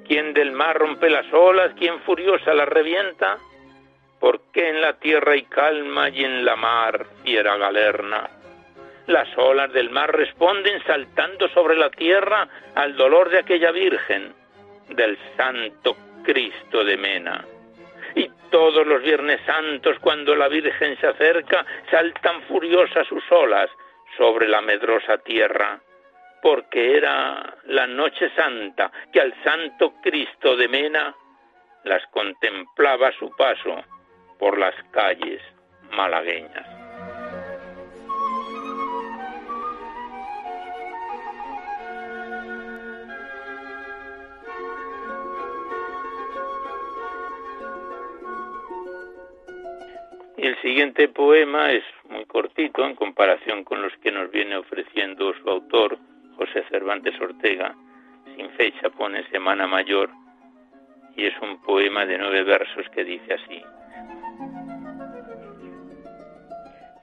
¿Quién 0.07 0.35
del 0.35 0.53
mar 0.53 0.77
rompe 0.79 1.09
las 1.09 1.27
olas? 1.33 1.73
¿Quién 1.79 2.01
furiosa 2.01 2.55
las 2.55 2.68
revienta? 2.68 3.39
¿Por 4.20 4.41
qué 4.53 4.68
en 4.68 4.81
la 4.81 4.95
tierra 4.95 5.33
hay 5.33 5.43
calma 5.45 6.09
y 6.09 6.25
en 6.25 6.45
la 6.45 6.57
mar 6.57 7.07
fiera 7.23 7.57
galerna? 7.57 8.29
Las 9.07 9.29
olas 9.37 9.73
del 9.73 9.91
mar 9.91 10.14
responden 10.14 10.83
saltando 10.85 11.49
sobre 11.49 11.77
la 11.77 11.91
tierra 11.91 12.49
al 12.75 12.97
dolor 12.97 13.31
de 13.31 13.39
aquella 13.39 13.73
Virgen, 13.73 14.33
del 14.91 15.18
Santo 15.37 15.97
Cristo 16.25 16.85
de 16.85 16.97
Mena. 16.97 17.45
Y 18.15 18.31
todos 18.51 18.87
los 18.87 19.03
Viernes 19.03 19.41
Santos, 19.47 19.99
cuando 20.01 20.35
la 20.35 20.49
Virgen 20.49 20.99
se 21.01 21.07
acerca, 21.07 21.65
saltan 21.91 22.43
furiosas 22.43 23.07
sus 23.07 23.25
olas 23.31 23.71
sobre 24.17 24.49
la 24.49 24.61
medrosa 24.61 25.19
tierra, 25.19 25.81
porque 26.43 26.97
era 26.97 27.57
la 27.65 27.87
noche 27.87 28.31
santa 28.37 28.91
que 29.13 29.21
al 29.21 29.35
Santo 29.43 29.95
Cristo 30.03 30.57
de 30.57 30.69
Mena 30.69 31.15
las 31.85 32.05
contemplaba 32.09 33.09
a 33.09 33.19
su 33.19 33.31
paso 33.37 33.85
por 34.39 34.59
las 34.59 34.75
calles 34.91 35.41
malagueñas. 35.93 36.82
El 50.49 50.61
siguiente 50.61 51.07
poema 51.07 51.70
es 51.70 51.84
muy 52.09 52.24
cortito 52.24 52.84
en 52.84 52.97
comparación 52.97 53.62
con 53.62 53.80
los 53.80 53.93
que 53.99 54.11
nos 54.11 54.28
viene 54.32 54.57
ofreciendo 54.57 55.32
su 55.34 55.49
autor, 55.49 55.97
José 56.36 56.64
Cervantes 56.68 57.14
Ortega. 57.20 57.76
Sin 58.34 58.51
fecha 58.51 58.90
pone 58.90 59.22
Semana 59.30 59.68
Mayor 59.68 60.11
y 61.14 61.26
es 61.26 61.34
un 61.40 61.62
poema 61.62 62.05
de 62.07 62.18
nueve 62.18 62.43
versos 62.43 62.88
que 62.93 63.05
dice 63.05 63.34
así. 63.34 63.62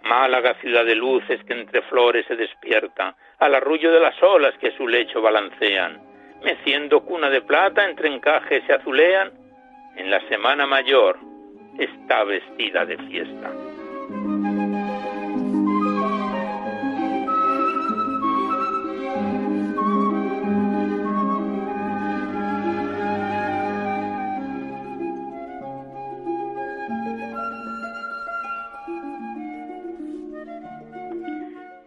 Málaga, 0.04 0.56
ciudad 0.56 0.84
de 0.84 0.96
luces 0.96 1.42
que 1.46 1.54
entre 1.54 1.82
flores 1.84 2.26
se 2.28 2.36
despierta, 2.36 3.16
al 3.38 3.56
arrullo 3.56 3.94
de 3.94 4.02
las 4.02 4.22
olas 4.22 4.54
que 4.58 4.72
su 4.72 4.86
lecho 4.86 5.22
balancean, 5.22 6.02
meciendo 6.44 7.06
cuna 7.06 7.30
de 7.30 7.42
plata 7.42 7.88
entre 7.88 8.14
encajes 8.14 8.66
se 8.68 8.74
azulean, 8.74 9.32
en 9.96 10.12
la 10.12 10.20
Semana 10.28 10.66
Mayor 10.66 11.29
está 11.80 12.24
vestida 12.24 12.86
de 12.86 12.98
fiesta. 12.98 13.52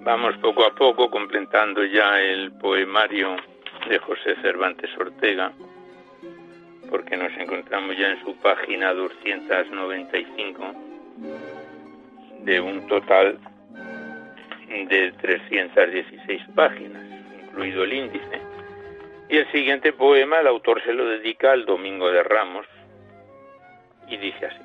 Vamos 0.01 0.37
poco 0.39 0.65
a 0.65 0.75
poco 0.75 1.11
completando 1.11 1.85
ya 1.85 2.21
el 2.21 2.53
poemario 2.53 3.37
de 3.89 3.99
José 3.99 4.37
Cervantes 4.43 4.91
Ortega 4.99 5.53
porque 6.93 7.17
nos 7.17 7.33
encontramos 7.39 7.97
ya 7.97 8.11
en 8.11 8.21
su 8.23 8.37
página 8.37 8.93
295 8.93 10.75
de 12.41 12.61
un 12.61 12.87
total 12.87 13.39
de 14.69 15.13
316 15.13 16.43
páginas, 16.55 17.03
incluido 17.45 17.85
el 17.85 17.95
índice. 17.95 18.43
Y 19.31 19.39
el 19.39 19.51
siguiente 19.53 19.95
poema 19.95 20.41
el 20.41 20.47
autor 20.47 20.83
se 20.85 20.93
lo 20.93 21.07
dedica 21.07 21.53
al 21.53 21.65
Domingo 21.65 22.13
de 22.13 22.23
Ramos 22.25 22.67
y 24.07 24.19
dice 24.19 24.47
así. 24.47 24.63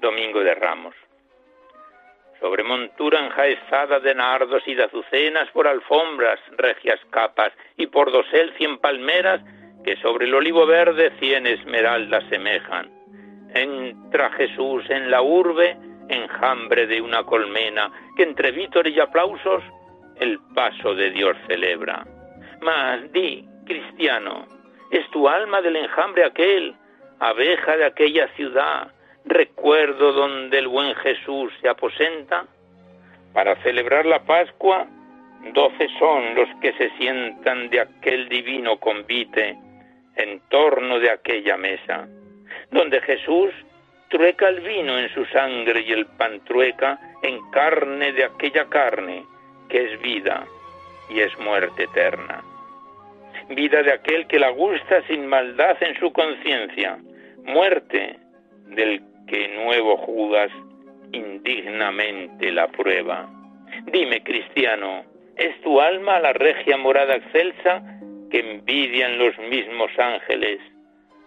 Domingo 0.00 0.44
de 0.44 0.54
Ramos 0.54 0.94
sobre 2.44 2.62
montura 2.62 3.24
enjaezada 3.24 4.00
de 4.00 4.14
nardos 4.14 4.62
y 4.66 4.74
de 4.74 4.84
azucenas, 4.84 5.48
por 5.52 5.66
alfombras, 5.66 6.38
regias 6.58 7.00
capas, 7.08 7.54
y 7.78 7.86
por 7.86 8.12
dosel 8.12 8.52
cien 8.58 8.76
palmeras, 8.76 9.40
que 9.82 9.96
sobre 9.96 10.26
el 10.26 10.34
olivo 10.34 10.66
verde 10.66 11.10
cien 11.18 11.46
esmeraldas 11.46 12.22
semejan. 12.28 12.90
Entra 13.54 14.30
Jesús 14.32 14.84
en 14.90 15.10
la 15.10 15.22
urbe, 15.22 15.74
enjambre 16.10 16.86
de 16.86 17.00
una 17.00 17.22
colmena, 17.24 17.90
que 18.14 18.24
entre 18.24 18.50
vítores 18.50 18.94
y 18.94 19.00
aplausos 19.00 19.64
el 20.16 20.38
paso 20.54 20.94
de 20.94 21.12
Dios 21.12 21.38
celebra. 21.46 22.04
Mas 22.60 23.10
di, 23.10 23.48
cristiano, 23.64 24.46
es 24.90 25.10
tu 25.12 25.26
alma 25.30 25.62
del 25.62 25.76
enjambre 25.76 26.26
aquel, 26.26 26.74
abeja 27.20 27.78
de 27.78 27.86
aquella 27.86 28.28
ciudad, 28.36 28.93
recuerdo 29.24 30.12
donde 30.12 30.58
el 30.58 30.68
buen 30.68 30.94
Jesús 30.96 31.52
se 31.60 31.68
aposenta? 31.68 32.46
Para 33.32 33.56
celebrar 33.62 34.06
la 34.06 34.24
Pascua, 34.24 34.86
doce 35.52 35.88
son 35.98 36.34
los 36.34 36.48
que 36.60 36.72
se 36.74 36.90
sientan 36.96 37.68
de 37.70 37.80
aquel 37.80 38.28
divino 38.28 38.78
convite 38.78 39.56
en 40.16 40.40
torno 40.48 40.98
de 41.00 41.10
aquella 41.10 41.56
mesa, 41.56 42.06
donde 42.70 43.00
Jesús 43.00 43.52
trueca 44.08 44.48
el 44.48 44.60
vino 44.60 44.98
en 44.98 45.08
su 45.12 45.24
sangre 45.26 45.80
y 45.80 45.92
el 45.92 46.06
pan 46.06 46.40
trueca 46.44 46.98
en 47.22 47.40
carne 47.50 48.12
de 48.12 48.24
aquella 48.24 48.66
carne 48.66 49.24
que 49.68 49.92
es 49.92 50.00
vida 50.00 50.46
y 51.10 51.20
es 51.20 51.36
muerte 51.40 51.84
eterna. 51.84 52.42
Vida 53.48 53.82
de 53.82 53.92
aquel 53.92 54.26
que 54.26 54.38
la 54.38 54.50
gusta 54.50 55.02
sin 55.08 55.26
maldad 55.26 55.76
en 55.82 55.98
su 55.98 56.12
conciencia, 56.12 56.98
muerte 57.44 58.16
del 58.68 59.02
que 59.26 59.48
nuevo 59.48 59.96
Judas 59.98 60.50
indignamente 61.12 62.50
la 62.52 62.68
prueba. 62.68 63.28
Dime, 63.86 64.22
cristiano, 64.22 65.04
¿es 65.36 65.60
tu 65.62 65.80
alma 65.80 66.18
la 66.20 66.32
regia 66.32 66.76
morada 66.76 67.16
excelsa 67.16 67.82
que 68.30 68.40
envidian 68.40 69.18
los 69.18 69.38
mismos 69.38 69.90
ángeles 69.98 70.60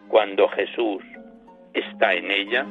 cuando 0.08 0.48
Jesús 0.50 1.04
está 1.74 2.14
en 2.14 2.32
ella? 2.32 2.66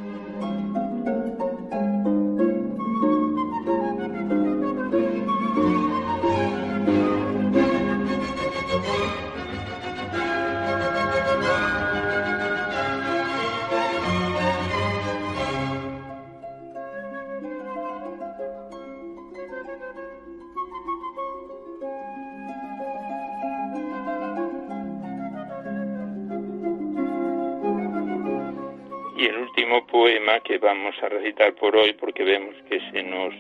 Poema 29.87 30.41
que 30.41 30.59
vamos 30.59 30.95
a 31.03 31.09
recitar 31.09 31.55
por 31.55 31.77
hoy, 31.77 31.95
porque 31.95 32.25
vemos 32.25 32.55
que 32.69 32.81
se 32.91 33.03
nos 33.03 33.35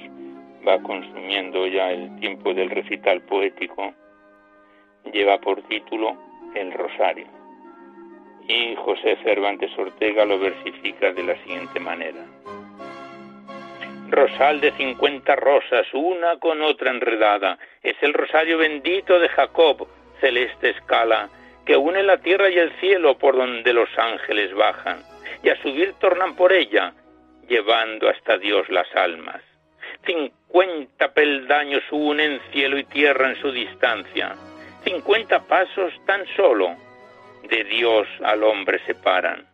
va 0.67 0.83
consumiendo 0.83 1.67
ya 1.67 1.91
el 1.91 2.19
tiempo 2.19 2.55
del 2.55 2.71
recital 2.71 3.21
poético, 3.23 3.93
lleva 5.13 5.39
por 5.39 5.63
título 5.69 6.17
El 6.55 6.73
Rosario. 6.73 7.27
Y 8.49 8.75
José 8.77 9.19
Cervantes 9.23 9.71
Ortega 9.77 10.25
lo 10.25 10.39
versifica 10.39 11.13
de 11.13 11.23
la 11.25 11.37
siguiente 11.43 11.81
manera. 11.81 12.25
Rosal 14.09 14.61
de 14.61 14.71
cincuenta 14.73 15.35
rosas, 15.35 15.87
una 15.93 16.39
con 16.39 16.63
otra 16.63 16.91
enredada, 16.91 17.59
es 17.83 17.97
el 18.03 18.15
rosario 18.15 18.57
bendito 18.59 19.19
de 19.19 19.29
Jacob, 19.29 19.89
celeste 20.21 20.71
escala, 20.71 21.29
que 21.65 21.77
une 21.77 22.03
la 22.05 22.19
tierra 22.19 22.49
y 22.49 22.57
el 22.57 22.71
cielo 22.81 23.19
por 23.19 23.37
donde 23.37 23.73
los 23.73 23.89
ángeles 23.99 24.55
bajan 24.55 25.16
y 25.43 25.49
a 25.49 25.61
subir 25.63 25.95
tornan 26.01 26.37
por 26.37 26.53
ella, 26.53 26.95
llevando 27.49 28.09
hasta 28.09 28.39
Dios 28.39 28.69
las 28.69 28.93
almas. 28.95 29.43
Cincuenta 30.05 31.13
peldaños 31.13 31.83
unen 31.91 32.41
cielo 32.53 32.79
y 32.79 32.85
tierra 32.85 33.31
en 33.31 33.37
su 33.41 33.51
distancia. 33.53 34.35
Cincuenta 34.85 35.41
pasos 35.47 35.93
tan 36.07 36.27
solo 36.37 36.77
de 37.49 37.65
Dios 37.65 38.07
al 38.23 38.43
hombre 38.43 38.81
separan. 38.87 39.47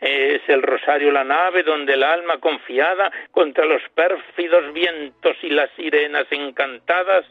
Es 0.00 0.42
el 0.48 0.62
rosario 0.62 1.10
la 1.10 1.24
nave 1.24 1.62
donde 1.62 1.94
el 1.94 2.02
alma 2.02 2.38
confiada 2.38 3.10
contra 3.30 3.64
los 3.64 3.82
pérfidos 3.94 4.72
vientos 4.72 5.36
y 5.42 5.50
las 5.50 5.70
sirenas 5.72 6.26
encantadas 6.30 7.26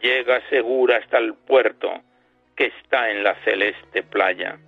llega 0.00 0.40
segura 0.48 0.98
hasta 0.98 1.18
el 1.18 1.34
puerto 1.34 2.02
que 2.56 2.66
está 2.66 3.10
en 3.10 3.22
la 3.22 3.34
celeste 3.44 4.02
playa. 4.02 4.58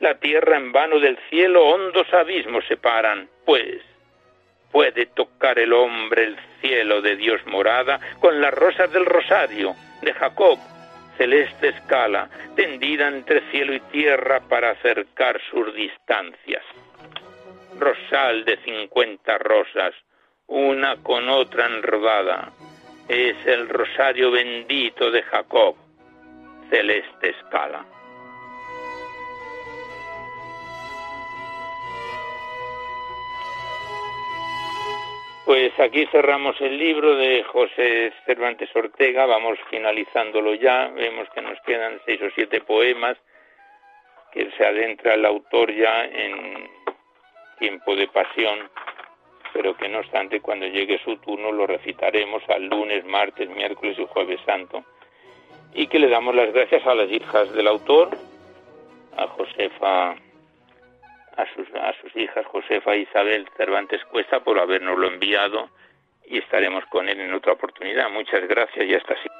La 0.00 0.14
tierra 0.18 0.56
en 0.56 0.72
vano 0.72 0.98
del 0.98 1.18
cielo 1.30 1.66
hondos 1.66 2.12
abismos 2.12 2.64
separan, 2.66 3.28
pues 3.44 3.82
puede 4.74 5.06
tocar 5.06 5.58
el 5.58 5.72
hombre 5.72 6.24
el 6.24 6.36
cielo 6.60 7.00
de 7.00 7.14
Dios 7.14 7.40
morada 7.46 8.00
con 8.20 8.40
las 8.40 8.52
rosas 8.52 8.90
del 8.92 9.06
rosario 9.06 9.74
de 10.02 10.12
Jacob, 10.12 10.58
celeste 11.16 11.68
escala, 11.68 12.28
tendida 12.56 13.06
entre 13.06 13.40
cielo 13.52 13.72
y 13.72 13.80
tierra 13.80 14.40
para 14.40 14.70
acercar 14.70 15.40
sus 15.50 15.72
distancias. 15.74 16.64
Rosal 17.78 18.44
de 18.44 18.56
cincuenta 18.64 19.38
rosas, 19.38 19.94
una 20.48 20.96
con 21.02 21.28
otra 21.28 21.66
enrodada, 21.66 22.50
es 23.08 23.36
el 23.46 23.68
rosario 23.68 24.30
bendito 24.32 25.10
de 25.10 25.22
Jacob, 25.22 25.76
celeste 26.68 27.30
escala. 27.30 27.93
Pues 35.44 35.78
aquí 35.78 36.06
cerramos 36.06 36.58
el 36.62 36.78
libro 36.78 37.16
de 37.16 37.42
José 37.42 38.14
Cervantes 38.24 38.74
Ortega, 38.74 39.26
vamos 39.26 39.58
finalizándolo 39.68 40.54
ya, 40.54 40.88
vemos 40.88 41.28
que 41.34 41.42
nos 41.42 41.60
quedan 41.66 42.00
seis 42.06 42.22
o 42.22 42.30
siete 42.34 42.62
poemas, 42.62 43.18
que 44.32 44.50
se 44.52 44.64
adentra 44.64 45.12
el 45.12 45.26
autor 45.26 45.70
ya 45.74 46.06
en 46.06 46.70
tiempo 47.58 47.94
de 47.94 48.08
pasión, 48.08 48.70
pero 49.52 49.76
que 49.76 49.86
no 49.86 49.98
obstante 49.98 50.40
cuando 50.40 50.66
llegue 50.66 50.98
su 51.04 51.18
turno 51.18 51.52
lo 51.52 51.66
recitaremos 51.66 52.42
al 52.48 52.64
lunes, 52.64 53.04
martes, 53.04 53.50
miércoles 53.50 53.98
y 53.98 54.06
jueves 54.06 54.40
santo. 54.46 54.82
Y 55.74 55.88
que 55.88 55.98
le 55.98 56.08
damos 56.08 56.34
las 56.34 56.54
gracias 56.54 56.86
a 56.86 56.94
las 56.94 57.10
hijas 57.10 57.52
del 57.52 57.68
autor, 57.68 58.08
a 59.18 59.26
Josefa 59.26 60.16
a 61.36 61.46
sus, 61.54 61.68
a 61.74 61.92
sus 62.00 62.14
hijas 62.16 62.46
Josefa 62.46 62.94
e 62.94 63.00
Isabel 63.00 63.48
Cervantes 63.56 64.04
Cuesta 64.04 64.40
por 64.40 64.58
habernoslo 64.58 65.08
enviado 65.08 65.70
y 66.26 66.38
estaremos 66.38 66.84
con 66.86 67.08
él 67.08 67.20
en 67.20 67.34
otra 67.34 67.52
oportunidad. 67.52 68.10
Muchas 68.10 68.46
gracias 68.48 68.86
y 68.86 68.94
hasta 68.94 69.14
siempre. 69.14 69.34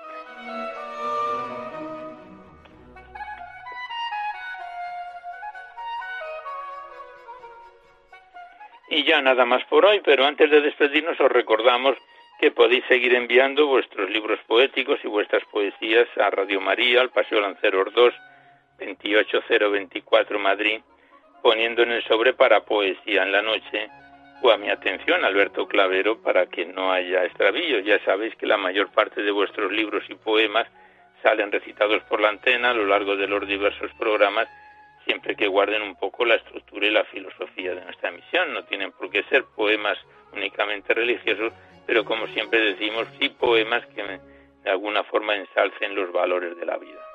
Y 8.91 9.05
ya 9.05 9.21
nada 9.23 9.45
más 9.45 9.65
por 9.65 9.85
hoy, 9.85 10.01
pero 10.05 10.25
antes 10.25 10.51
de 10.51 10.61
despedirnos 10.61 11.19
os 11.19 11.33
recordamos 11.33 11.97
que 12.39 12.51
podéis 12.51 12.85
seguir 12.87 13.15
enviando 13.15 13.67
vuestros 13.67 14.11
libros 14.11 14.39
poéticos 14.47 15.01
y 15.03 15.09
vuestras 15.09 15.45
poesías 15.47 16.07
a 16.19 16.31
Radio 16.31 16.61
María, 16.61 17.01
al 17.01 17.11
Paseo 17.11 17.41
Lanceros 17.41 17.93
2, 17.95 18.15
28024 18.79 20.39
Madrid 20.39 20.81
poniendo 21.45 21.83
en 21.83 21.93
el 21.93 22.03
sobre 22.05 22.33
para 22.33 22.65
poesía 22.65 23.23
en 23.23 23.31
la 23.31 23.43
noche 23.43 23.91
o 24.41 24.51
a 24.51 24.57
mi 24.57 24.71
atención, 24.71 25.27
Alberto 25.27 25.69
Clavero, 25.69 26.23
para 26.23 26.47
que 26.47 26.65
no 26.65 26.91
haya 26.91 27.23
extravío. 27.23 27.81
Ya 27.81 28.03
sabéis 28.03 28.35
que 28.37 28.47
la 28.47 28.57
mayor 28.57 28.91
parte 28.93 29.21
de 29.23 29.31
vuestros 29.31 29.71
libros 29.71 30.03
y 30.09 30.15
poemas 30.15 30.67
salen 31.23 31.53
recitados 31.53 32.03
por 32.05 32.23
la 32.23 32.31
antena 32.31 32.71
a 32.71 32.75
lo 32.75 32.87
largo 32.87 33.15
de 33.15 33.29
los 33.29 33.47
diversos 33.47 33.91
programas, 33.99 34.49
siempre 35.05 35.37
que 35.37 35.47
guarden 35.47 35.83
un 35.83 35.97
poco 35.97 36.25
la 36.25 36.37
estructura 36.37 36.87
y 36.87 36.91
la 36.91 37.05
filosofía 37.05 37.75
de 37.75 37.85
nuestra 37.85 38.11
misión. 38.11 38.55
No 38.55 38.65
tienen 38.65 38.93
por 38.93 39.11
qué 39.11 39.23
ser 39.25 39.45
poemas 39.55 39.99
únicamente 40.33 40.95
religiosos, 40.95 41.53
pero 41.87 42.07
como 42.07 42.27
siempre 42.29 42.59
decimos, 42.73 43.07
sí 43.21 43.29
poemas 43.29 43.85
que 43.89 44.03
de 44.03 44.71
alguna 44.71 45.05
forma 45.05 45.37
ensalcen 45.37 45.95
los 45.95 46.11
valores 46.11 46.57
de 46.57 46.65
la 46.65 46.79
vida. 46.79 47.14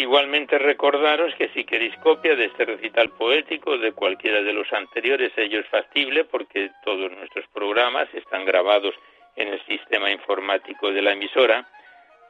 Igualmente 0.00 0.58
recordaros 0.58 1.34
que 1.34 1.50
si 1.50 1.64
queréis 1.64 1.94
copia 1.96 2.34
de 2.34 2.46
este 2.46 2.64
recital 2.64 3.10
poético 3.10 3.76
de 3.76 3.92
cualquiera 3.92 4.40
de 4.40 4.54
los 4.54 4.72
anteriores, 4.72 5.30
ello 5.36 5.60
es 5.60 5.66
factible 5.66 6.24
porque 6.24 6.70
todos 6.82 7.12
nuestros 7.12 7.46
programas 7.48 8.08
están 8.14 8.46
grabados 8.46 8.94
en 9.36 9.48
el 9.48 9.62
sistema 9.66 10.10
informático 10.10 10.90
de 10.90 11.02
la 11.02 11.12
emisora. 11.12 11.68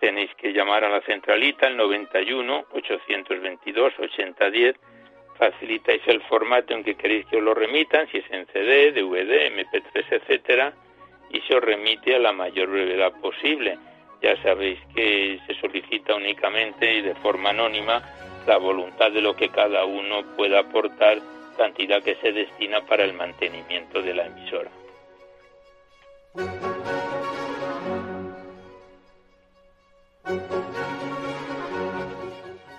Tenéis 0.00 0.34
que 0.34 0.52
llamar 0.52 0.82
a 0.82 0.88
la 0.88 1.00
centralita 1.02 1.68
al 1.68 1.76
91 1.76 2.64
822 2.72 3.92
8010. 4.00 4.74
Facilitáis 5.38 6.02
el 6.06 6.22
formato 6.22 6.74
en 6.74 6.82
que 6.82 6.96
queréis 6.96 7.24
que 7.26 7.36
os 7.36 7.42
lo 7.44 7.54
remitan, 7.54 8.08
si 8.10 8.18
es 8.18 8.28
en 8.32 8.48
CD, 8.48 8.90
DVD, 8.90 9.46
MP3, 9.46 10.06
etcétera, 10.10 10.72
y 11.30 11.40
se 11.42 11.54
os 11.54 11.62
remite 11.62 12.16
a 12.16 12.18
la 12.18 12.32
mayor 12.32 12.68
brevedad 12.68 13.12
posible 13.20 13.78
ya 14.22 14.40
sabéis 14.42 14.78
que 14.94 15.40
se 15.46 15.54
solicita 15.60 16.14
únicamente 16.14 16.92
y 16.92 17.02
de 17.02 17.14
forma 17.16 17.50
anónima 17.50 18.02
la 18.46 18.58
voluntad 18.58 19.10
de 19.10 19.20
lo 19.20 19.34
que 19.34 19.48
cada 19.48 19.84
uno 19.84 20.22
pueda 20.36 20.60
aportar, 20.60 21.18
cantidad 21.56 22.02
que 22.02 22.16
se 22.16 22.32
destina 22.32 22.84
para 22.86 23.04
el 23.04 23.12
mantenimiento 23.12 24.02
de 24.02 24.14
la 24.14 24.26
emisora. 24.26 24.70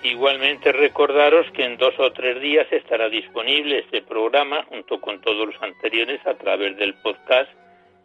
Igualmente 0.04 0.72
recordaros 0.72 1.50
que 1.52 1.66
en 1.66 1.78
dos 1.78 1.94
o 2.00 2.12
tres 2.12 2.40
días 2.42 2.68
estará 2.72 3.10
disponible 3.10 3.80
este 3.80 4.02
programa 4.02 4.64
junto 4.66 5.00
con 5.00 5.22
todos 5.22 5.48
los 5.48 5.62
anteriores 5.62 6.26
a 6.26 6.36
través 6.36 6.78
del 6.78 6.94
podcast. 6.96 7.50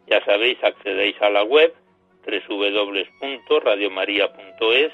Ya 0.07 0.23
sabéis, 0.25 0.57
accedéis 0.63 1.21
a 1.21 1.29
la 1.29 1.43
web 1.43 1.73
www.radiomaria.es. 2.27 4.91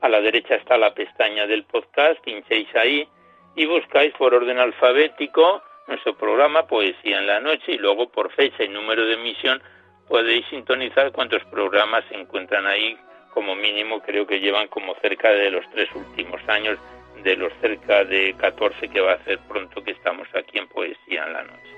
A 0.00 0.08
la 0.08 0.20
derecha 0.20 0.54
está 0.54 0.78
la 0.78 0.94
pestaña 0.94 1.46
del 1.46 1.64
podcast, 1.64 2.20
pinchéis 2.22 2.74
ahí 2.76 3.08
y 3.56 3.66
buscáis 3.66 4.12
por 4.14 4.34
orden 4.34 4.58
alfabético 4.58 5.62
nuestro 5.88 6.16
programa 6.16 6.66
Poesía 6.66 7.18
en 7.18 7.26
la 7.26 7.40
Noche 7.40 7.72
y 7.72 7.78
luego 7.78 8.08
por 8.10 8.30
fecha 8.32 8.62
y 8.62 8.68
número 8.68 9.04
de 9.06 9.14
emisión 9.14 9.60
podéis 10.06 10.46
sintonizar 10.46 11.10
cuántos 11.12 11.42
programas 11.46 12.04
se 12.08 12.14
encuentran 12.14 12.66
ahí 12.66 12.96
como 13.32 13.54
mínimo 13.54 14.00
creo 14.00 14.26
que 14.26 14.40
llevan 14.40 14.68
como 14.68 14.94
cerca 14.96 15.30
de 15.30 15.50
los 15.50 15.68
tres 15.70 15.88
últimos 15.94 16.40
años 16.48 16.78
de 17.22 17.36
los 17.36 17.52
cerca 17.60 18.04
de 18.04 18.34
14 18.38 18.88
que 18.88 19.00
va 19.00 19.12
a 19.12 19.16
hacer 19.16 19.38
pronto 19.48 19.82
que 19.82 19.92
estamos 19.92 20.28
aquí 20.34 20.58
en 20.58 20.68
Poesía 20.68 21.24
en 21.26 21.32
la 21.32 21.42
Noche. 21.42 21.77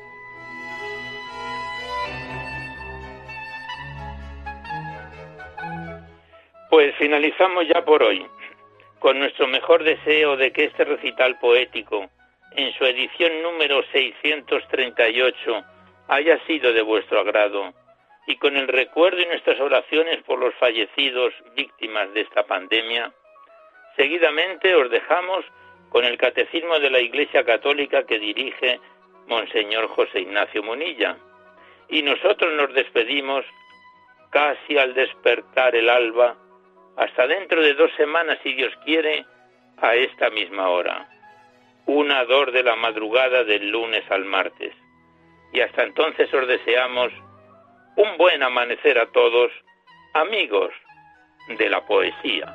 Pues 6.70 6.94
finalizamos 6.98 7.66
ya 7.66 7.84
por 7.84 8.00
hoy, 8.00 8.24
con 9.00 9.18
nuestro 9.18 9.48
mejor 9.48 9.82
deseo 9.82 10.36
de 10.36 10.52
que 10.52 10.66
este 10.66 10.84
recital 10.84 11.36
poético, 11.40 12.08
en 12.52 12.72
su 12.74 12.84
edición 12.84 13.42
número 13.42 13.82
638, 13.90 15.64
haya 16.06 16.38
sido 16.46 16.72
de 16.72 16.82
vuestro 16.82 17.18
agrado 17.18 17.74
y 18.28 18.36
con 18.36 18.56
el 18.56 18.68
recuerdo 18.68 19.20
y 19.20 19.26
nuestras 19.26 19.58
oraciones 19.58 20.22
por 20.22 20.38
los 20.38 20.54
fallecidos 20.54 21.34
víctimas 21.56 22.14
de 22.14 22.20
esta 22.20 22.44
pandemia, 22.46 23.12
seguidamente 23.96 24.72
os 24.76 24.88
dejamos 24.90 25.44
con 25.88 26.04
el 26.04 26.16
Catecismo 26.18 26.78
de 26.78 26.90
la 26.90 27.00
Iglesia 27.00 27.44
Católica 27.44 28.04
que 28.04 28.20
dirige 28.20 28.78
Monseñor 29.26 29.88
José 29.88 30.20
Ignacio 30.20 30.62
Munilla. 30.62 31.16
Y 31.88 32.02
nosotros 32.02 32.52
nos 32.52 32.72
despedimos 32.74 33.44
casi 34.30 34.78
al 34.78 34.94
despertar 34.94 35.74
el 35.74 35.88
alba, 35.88 36.36
hasta 37.00 37.26
dentro 37.26 37.62
de 37.62 37.72
dos 37.72 37.90
semanas, 37.96 38.38
si 38.42 38.52
Dios 38.52 38.74
quiere, 38.84 39.24
a 39.78 39.94
esta 39.94 40.28
misma 40.28 40.68
hora. 40.68 41.08
Una 41.86 42.26
de 42.26 42.62
la 42.62 42.76
madrugada 42.76 43.42
del 43.42 43.70
lunes 43.70 44.04
al 44.10 44.26
martes. 44.26 44.74
Y 45.54 45.62
hasta 45.62 45.82
entonces 45.82 46.32
os 46.34 46.46
deseamos 46.46 47.10
un 47.96 48.18
buen 48.18 48.42
amanecer 48.42 48.98
a 48.98 49.06
todos, 49.12 49.50
amigos 50.12 50.72
de 51.48 51.70
la 51.70 51.80
poesía. 51.86 52.54